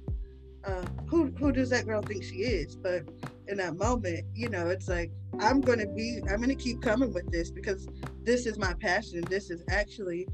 [0.65, 2.77] uh, who who does that girl think she is?
[2.77, 3.05] But
[3.49, 7.31] in that moment, you know, it's like I'm gonna be, I'm gonna keep coming with
[7.31, 7.89] this because
[8.23, 9.23] this is my passion.
[9.29, 10.29] This is actually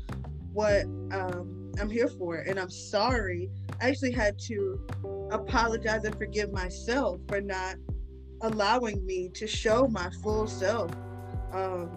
[0.53, 2.49] what um, I'm here for, it.
[2.49, 3.51] and I'm sorry.
[3.81, 4.81] I actually had to
[5.31, 7.77] apologize and forgive myself for not
[8.43, 10.91] allowing me to show my full self
[11.53, 11.91] um,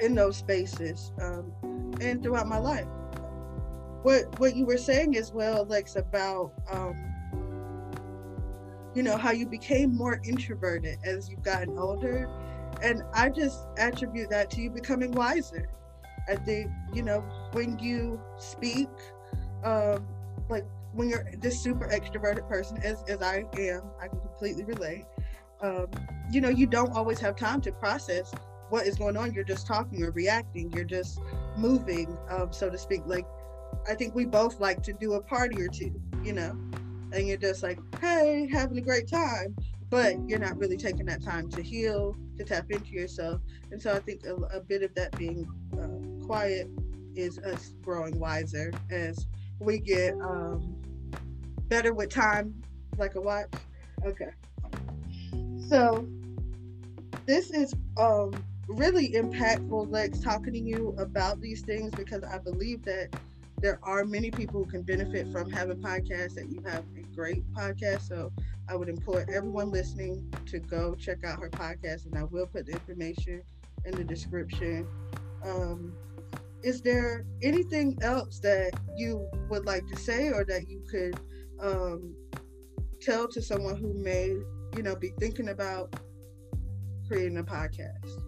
[0.00, 1.52] in those spaces um,
[2.00, 2.86] and throughout my life.
[4.02, 6.96] What what you were saying as well, Lex, about um,
[8.94, 12.28] you know how you became more introverted as you've gotten older,
[12.82, 15.68] and I just attribute that to you becoming wiser.
[16.28, 17.20] I think you know
[17.52, 18.88] when you speak,
[19.64, 20.06] um,
[20.48, 25.04] like when you're this super extroverted person, as as I am, I can completely relate.
[25.60, 25.86] Um,
[26.30, 28.32] you know, you don't always have time to process
[28.68, 29.32] what is going on.
[29.32, 30.72] You're just talking or reacting.
[30.72, 31.20] You're just
[31.56, 33.02] moving, um, so to speak.
[33.06, 33.26] Like,
[33.88, 36.56] I think we both like to do a party or two, you know,
[37.12, 39.54] and you're just like, hey, having a great time,
[39.90, 43.40] but you're not really taking that time to heal, to tap into yourself.
[43.70, 46.68] And so I think a, a bit of that being uh, quiet
[47.14, 49.26] is us growing wiser as
[49.64, 50.76] we get um,
[51.68, 52.62] better with time,
[52.98, 53.48] like a watch.
[54.04, 54.30] Okay.
[55.68, 56.06] So
[57.26, 58.32] this is um
[58.68, 63.08] really impactful, Lex, talking to you about these things because I believe that
[63.60, 67.44] there are many people who can benefit from having podcasts and you have a great
[67.52, 68.08] podcast.
[68.08, 68.32] So
[68.68, 72.66] I would implore everyone listening to go check out her podcast and I will put
[72.66, 73.42] the information
[73.84, 74.86] in the description.
[75.44, 75.92] Um,
[76.62, 81.18] is there anything else that you would like to say or that you could
[81.60, 82.14] um,
[83.00, 84.28] tell to someone who may,
[84.76, 85.94] you know, be thinking about
[87.08, 88.20] creating a podcast?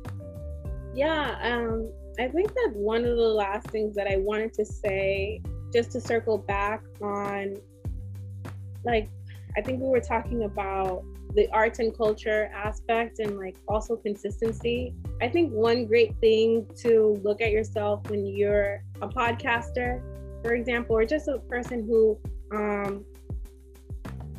[0.94, 5.40] Yeah, um, I think that one of the last things that I wanted to say,
[5.72, 7.56] just to circle back on,
[8.84, 9.08] like,
[9.56, 11.04] I think we were talking about
[11.34, 14.94] the arts and culture aspect and like also consistency.
[15.20, 20.00] I think one great thing to look at yourself when you're a podcaster,
[20.42, 22.18] for example, or just a person who
[22.52, 23.04] um,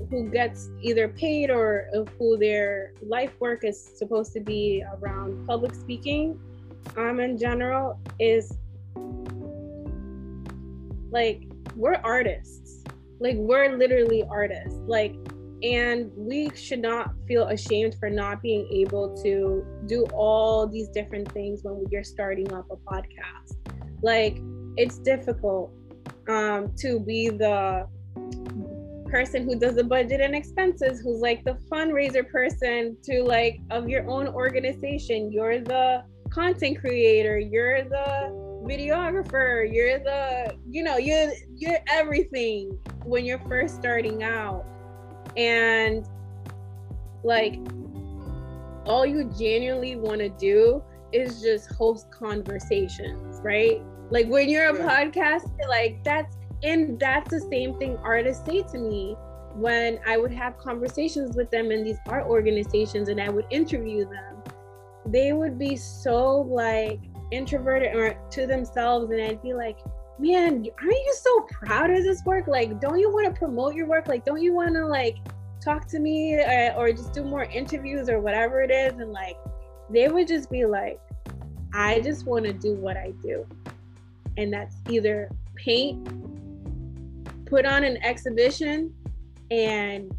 [0.09, 5.73] who gets either paid or who their life work is supposed to be around public
[5.73, 6.39] speaking
[6.97, 8.57] um in general is
[11.11, 11.43] like
[11.75, 12.83] we're artists
[13.19, 15.15] like we're literally artists like
[15.73, 21.31] and we should not feel ashamed for not being able to do all these different
[21.31, 23.57] things when you're starting up a podcast.
[24.01, 24.37] Like
[24.77, 25.71] it's difficult
[26.27, 27.87] um to be the
[29.05, 33.87] person who does the budget and expenses who's like the fundraiser person to like of
[33.89, 35.31] your own organization.
[35.31, 38.29] You're the content creator you're the
[38.67, 44.65] videographer you're the you know you're you're everything when you're first starting out
[45.37, 46.07] and
[47.23, 47.59] like
[48.85, 53.81] all you genuinely want to do is just host conversations right
[54.11, 55.05] like when you're a yeah.
[55.05, 59.15] podcaster like that's and that's the same thing artists say to me
[59.55, 64.05] when I would have conversations with them in these art organizations and I would interview
[64.05, 64.43] them.
[65.05, 66.99] They would be so like
[67.31, 69.77] introverted or to themselves, and I'd be like,
[70.19, 72.47] man, aren't you so proud of this work?
[72.47, 74.07] Like, don't you want to promote your work?
[74.07, 75.17] Like, don't you want to like
[75.61, 78.93] talk to me or, uh, or just do more interviews or whatever it is?
[78.99, 79.37] And like,
[79.89, 80.99] they would just be like,
[81.73, 83.45] I just want to do what I do.
[84.37, 86.07] And that's either paint
[87.45, 88.93] put on an exhibition
[89.51, 90.13] and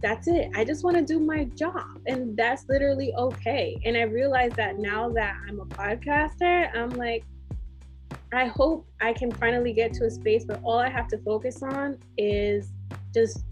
[0.00, 0.50] that's it.
[0.54, 2.00] I just want to do my job.
[2.06, 3.78] And that's literally okay.
[3.84, 7.24] And I realize that now that I'm a podcaster, I'm like,
[8.32, 11.62] I hope I can finally get to a space where all I have to focus
[11.62, 12.72] on is
[13.12, 13.44] just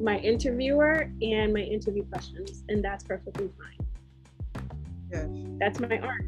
[0.00, 2.64] my interviewer and my interview questions.
[2.68, 4.66] And that's perfectly fine.
[5.12, 5.28] Yes.
[5.58, 6.24] That's my art.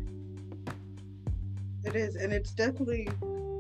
[1.85, 2.17] It is.
[2.17, 3.09] And it's definitely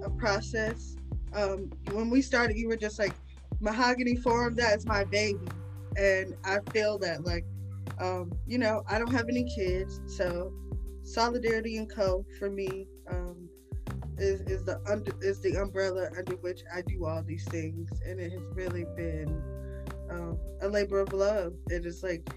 [0.04, 0.96] a process
[1.36, 3.12] um, when we started, you were just like
[3.60, 4.54] mahogany forum.
[4.54, 5.38] That is my baby,
[5.96, 7.44] and I feel that like,
[8.00, 10.52] um, you know, I don't have any kids, so
[11.02, 13.45] solidarity and co for me um,
[14.18, 18.20] is is the under is the umbrella under which I do all these things, and
[18.20, 19.42] it has really been
[20.10, 21.54] um, a labor of love.
[21.68, 22.28] It is like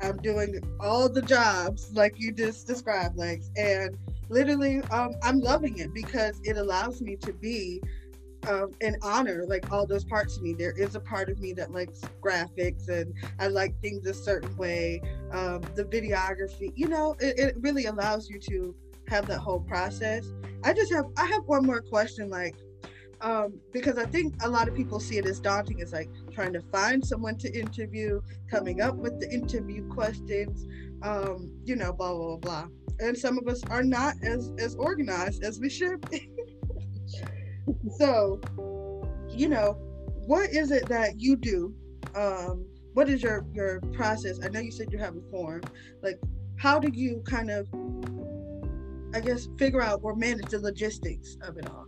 [0.00, 3.96] I'm doing all the jobs like you just described, like, and
[4.28, 7.82] literally um, i'm loving it because it allows me to be
[8.48, 10.52] um, and honor like all those parts of me.
[10.52, 14.56] There is a part of me that likes graphics and I like things a certain
[14.56, 15.00] way.
[15.30, 18.74] Um, the videography, you know, it, it really allows you to
[19.12, 20.32] have that whole process.
[20.64, 22.56] I just have I have one more question, like
[23.20, 25.78] um, because I think a lot of people see it as daunting.
[25.78, 28.20] It's like trying to find someone to interview,
[28.50, 30.66] coming up with the interview questions,
[31.02, 32.66] um, you know, blah blah blah.
[32.98, 36.30] And some of us are not as as organized as we should be.
[37.98, 38.40] so,
[39.28, 39.74] you know,
[40.26, 41.74] what is it that you do?
[42.14, 44.40] Um, what is your your process?
[44.42, 45.62] I know you said you have a form.
[46.02, 46.18] Like,
[46.56, 47.68] how do you kind of,
[49.14, 51.86] I guess, figure out or manage the logistics of it all?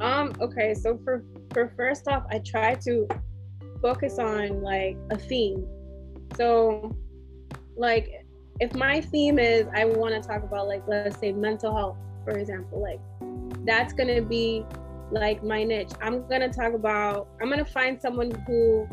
[0.00, 0.32] Um.
[0.40, 0.74] Okay.
[0.74, 3.06] So for for first off, I try to
[3.82, 5.66] focus on like a theme.
[6.36, 6.96] So,
[7.76, 8.24] like,
[8.60, 12.38] if my theme is I want to talk about like let's say mental health, for
[12.38, 13.00] example, like
[13.64, 14.64] that's gonna be
[15.10, 15.92] like my niche.
[16.00, 17.28] I'm gonna talk about.
[17.40, 18.86] I'm gonna find someone who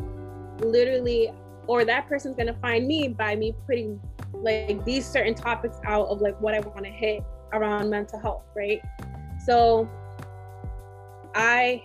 [0.60, 1.30] literally,
[1.66, 4.00] or that person's gonna find me by me putting
[4.34, 7.22] like these certain topics out of like what I want to hit
[7.52, 8.80] around mental health, right?
[9.44, 9.88] So
[11.34, 11.84] I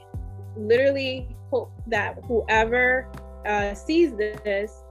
[0.56, 3.12] literally hope that whoever
[3.46, 4.84] uh, sees this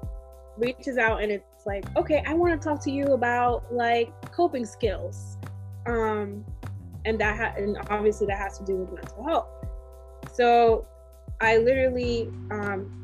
[0.57, 4.65] reaches out and it's like, okay, I want to talk to you about like coping
[4.65, 5.39] skills.
[5.87, 6.45] Um,
[7.05, 9.49] and that ha- and obviously that has to do with mental health.
[10.33, 10.87] So
[11.41, 13.02] I literally, um,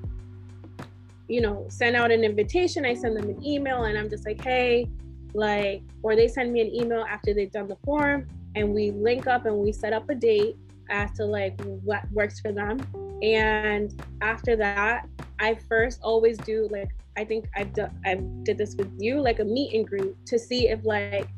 [1.28, 2.84] you know, send out an invitation.
[2.84, 4.88] I send them an email, and I'm just like, hey,
[5.34, 9.26] like, or they send me an email after they've done the form, and we link
[9.26, 10.56] up and we set up a date
[10.90, 12.78] as to like what works for them.
[13.22, 15.06] And after that,
[15.38, 19.40] I first always do like I think I've done I did this with you like
[19.40, 21.28] a meet and greet to see if like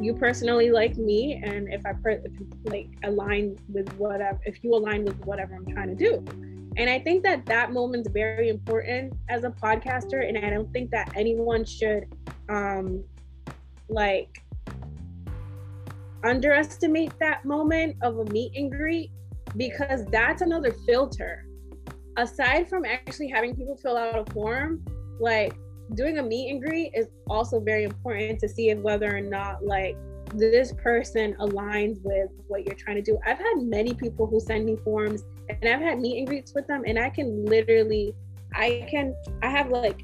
[0.00, 2.32] you personally like me and if I per- if
[2.64, 6.65] like align with whatever if you align with whatever I'm trying to do.
[6.76, 10.90] And I think that that moment's very important as a podcaster and I don't think
[10.90, 12.04] that anyone should
[12.48, 13.02] um
[13.88, 14.42] like
[16.24, 19.10] underestimate that moment of a meet and greet
[19.56, 21.46] because that's another filter.
[22.16, 24.84] Aside from actually having people fill out a form,
[25.20, 25.54] like
[25.94, 29.64] doing a meet and greet is also very important to see if whether or not
[29.64, 29.96] like
[30.34, 33.18] this person aligns with what you're trying to do.
[33.24, 36.66] I've had many people who send me forms and I've had meet and greets with
[36.66, 38.14] them and I can literally
[38.54, 40.02] I can I have like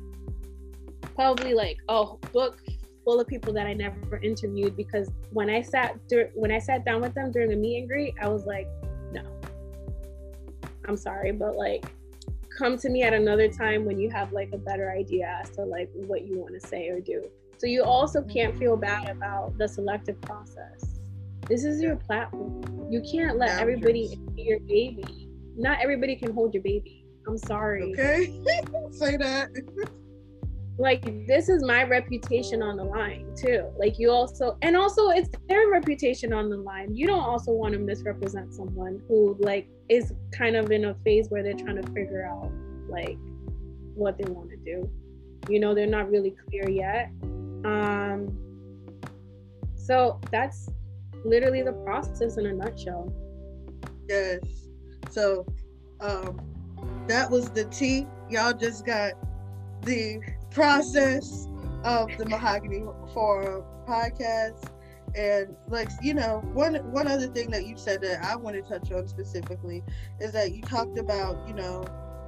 [1.14, 2.58] probably like a book
[3.04, 6.84] full of people that I never interviewed because when I sat dur- when I sat
[6.84, 8.68] down with them during a meet and greet, I was like,
[9.10, 9.22] no.
[10.86, 11.84] I'm sorry, but like
[12.56, 15.62] come to me at another time when you have like a better idea as to
[15.62, 17.22] like what you want to say or do.
[17.56, 19.18] So you also can't feel bad mm-hmm.
[19.18, 21.00] about the selective process.
[21.48, 22.88] This is your platform.
[22.90, 25.21] You can't let everybody be your baby.
[25.56, 27.04] Not everybody can hold your baby.
[27.26, 27.92] I'm sorry.
[27.92, 28.42] Okay.
[28.90, 29.50] Say that.
[30.78, 33.70] like this is my reputation on the line too.
[33.78, 36.94] Like you also and also it's their reputation on the line.
[36.94, 41.28] You don't also want to misrepresent someone who like is kind of in a phase
[41.28, 42.50] where they're trying to figure out
[42.88, 43.18] like
[43.94, 44.90] what they want to do.
[45.48, 47.10] You know, they're not really clear yet.
[47.64, 48.38] Um
[49.76, 50.68] so that's
[51.24, 53.12] literally the process in a nutshell.
[54.08, 54.40] Yes.
[55.12, 55.46] So
[56.00, 56.40] um
[57.08, 58.06] that was the tea.
[58.30, 59.12] Y'all just got
[59.82, 60.20] the
[60.50, 61.48] process
[61.84, 64.70] of the Mahogany Forum podcast.
[65.14, 68.62] And like you know, one one other thing that you said that I want to
[68.62, 69.82] touch on specifically
[70.20, 71.84] is that you talked about you know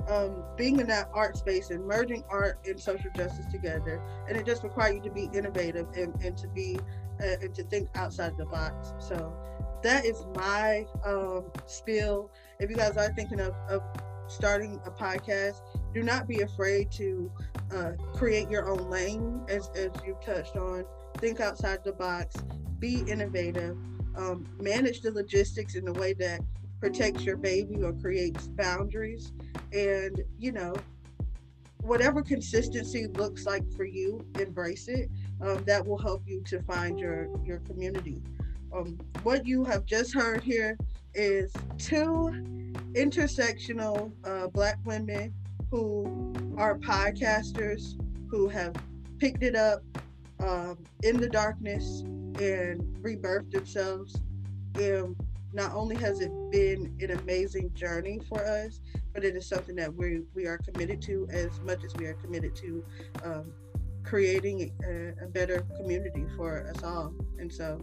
[0.09, 4.45] um, being in that art space and merging art and social justice together, and it
[4.45, 6.79] just requires you to be innovative and, and to be
[7.23, 8.93] uh, and to think outside the box.
[8.99, 9.35] So
[9.83, 12.31] that is my um, spiel.
[12.61, 13.83] If you guys are thinking of, of
[14.29, 15.61] starting a podcast,
[15.93, 17.31] do not be afraid to
[17.75, 20.85] uh, create your own lane, as, as you touched on.
[21.19, 22.37] Think outside the box,
[22.79, 23.77] be innovative,
[24.17, 26.41] um, manage the logistics in a way that
[26.81, 29.33] protects your baby or creates boundaries.
[29.73, 30.75] And, you know,
[31.83, 35.11] whatever consistency looks like for you, embrace it.
[35.41, 38.23] Um, that will help you to find your, your community.
[38.75, 40.77] Um, what you have just heard here
[41.15, 42.33] is two
[42.95, 45.33] intersectional uh, Black women
[45.71, 48.75] who are podcasters who have
[49.19, 49.83] picked it up
[50.41, 52.01] um, in the darkness
[52.41, 54.21] and rebirthed themselves.
[54.75, 55.15] And
[55.53, 58.81] not only has it been an amazing journey for us,
[59.13, 62.15] but it is something that we we are committed to as much as we are
[62.15, 62.85] committed to
[63.25, 63.53] um,
[64.03, 67.15] creating a, a, better community for us all.
[67.39, 67.81] And so,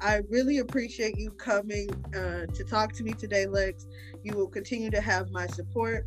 [0.00, 3.86] I really appreciate you coming uh, to talk to me today, Lex.
[4.22, 6.06] You will continue to have my support.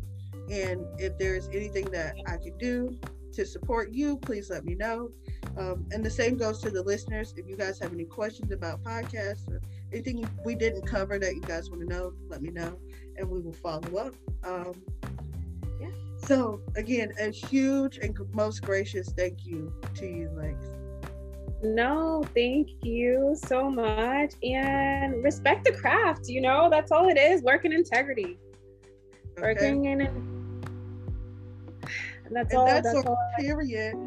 [0.50, 2.98] And if there's anything that I can do
[3.34, 5.10] to support you, please let me know.
[5.58, 7.34] Um, and the same goes to the listeners.
[7.36, 9.60] If you guys have any questions about podcasts or
[9.92, 12.78] anything we didn't cover that you guys want to know, let me know
[13.16, 14.14] and we will follow up.
[14.44, 14.72] Um,
[15.80, 15.88] yeah.
[16.16, 20.81] So, again, a huge and most gracious thank you to you, Lex.
[21.62, 24.32] No, thank you so much.
[24.42, 28.36] And respect the craft, you know, that's all it is work in integrity.
[29.38, 29.42] Okay.
[29.42, 30.12] Working in it.
[32.30, 32.66] That's and all.
[32.66, 33.16] That's, that's all.
[33.38, 33.94] Period.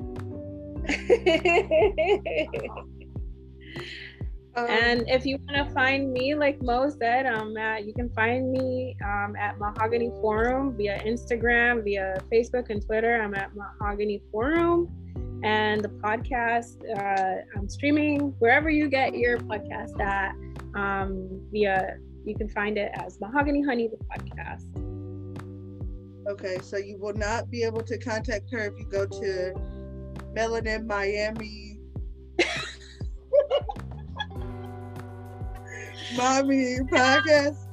[4.56, 8.52] um, and if you want to find me, like Mo said, um, you can find
[8.52, 13.22] me um, at Mahogany Forum via Instagram, via Facebook and Twitter.
[13.22, 15.05] I'm at Mahogany Forum
[15.46, 20.34] and the podcast uh, I'm streaming wherever you get your podcast at
[20.74, 24.66] um, via you can find it as Mahogany Honey the podcast.
[26.28, 29.54] Okay, so you will not be able to contact her if you go to
[30.36, 31.78] Melanin Miami.
[36.18, 37.68] Mommy podcast.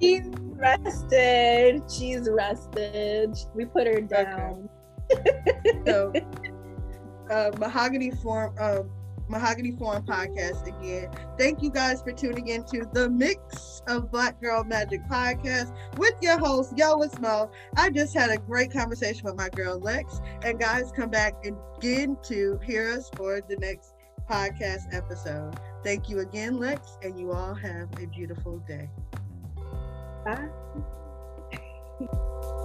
[0.00, 0.26] She's
[0.56, 1.82] rested.
[1.88, 3.36] She's rested.
[3.54, 4.68] We put her down.
[5.12, 5.84] Okay.
[5.86, 6.12] so
[7.30, 8.82] uh, Mahogany form uh,
[9.32, 11.10] Mahogany Forum podcast again.
[11.38, 16.14] Thank you guys for tuning in to the Mix of Black Girl Magic podcast with
[16.20, 17.50] your host, Yo, it's Mo.
[17.76, 22.16] I just had a great conversation with my girl Lex, and guys, come back again
[22.24, 23.94] to hear us for the next
[24.30, 25.58] podcast episode.
[25.82, 28.88] Thank you again, Lex, and you all have a beautiful day.
[30.24, 30.48] Bye.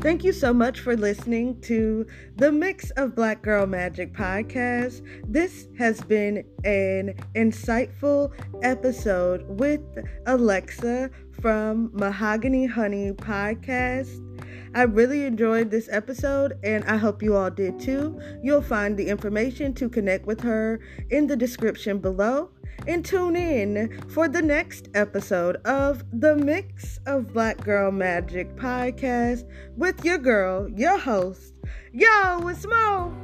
[0.00, 2.06] Thank you so much for listening to
[2.36, 5.02] the Mix of Black Girl Magic podcast.
[5.30, 8.32] This has been an insightful
[8.62, 9.82] episode with
[10.24, 11.10] Alexa
[11.40, 14.26] from Mahogany Honey podcast.
[14.74, 18.20] I really enjoyed this episode and I hope you all did too.
[18.42, 20.80] You'll find the information to connect with her
[21.10, 22.50] in the description below
[22.86, 29.44] and tune in for the next episode of the Mix of Black Girl Magic podcast
[29.76, 31.54] with your girl, your host,
[31.92, 33.16] Yo, it's Mo.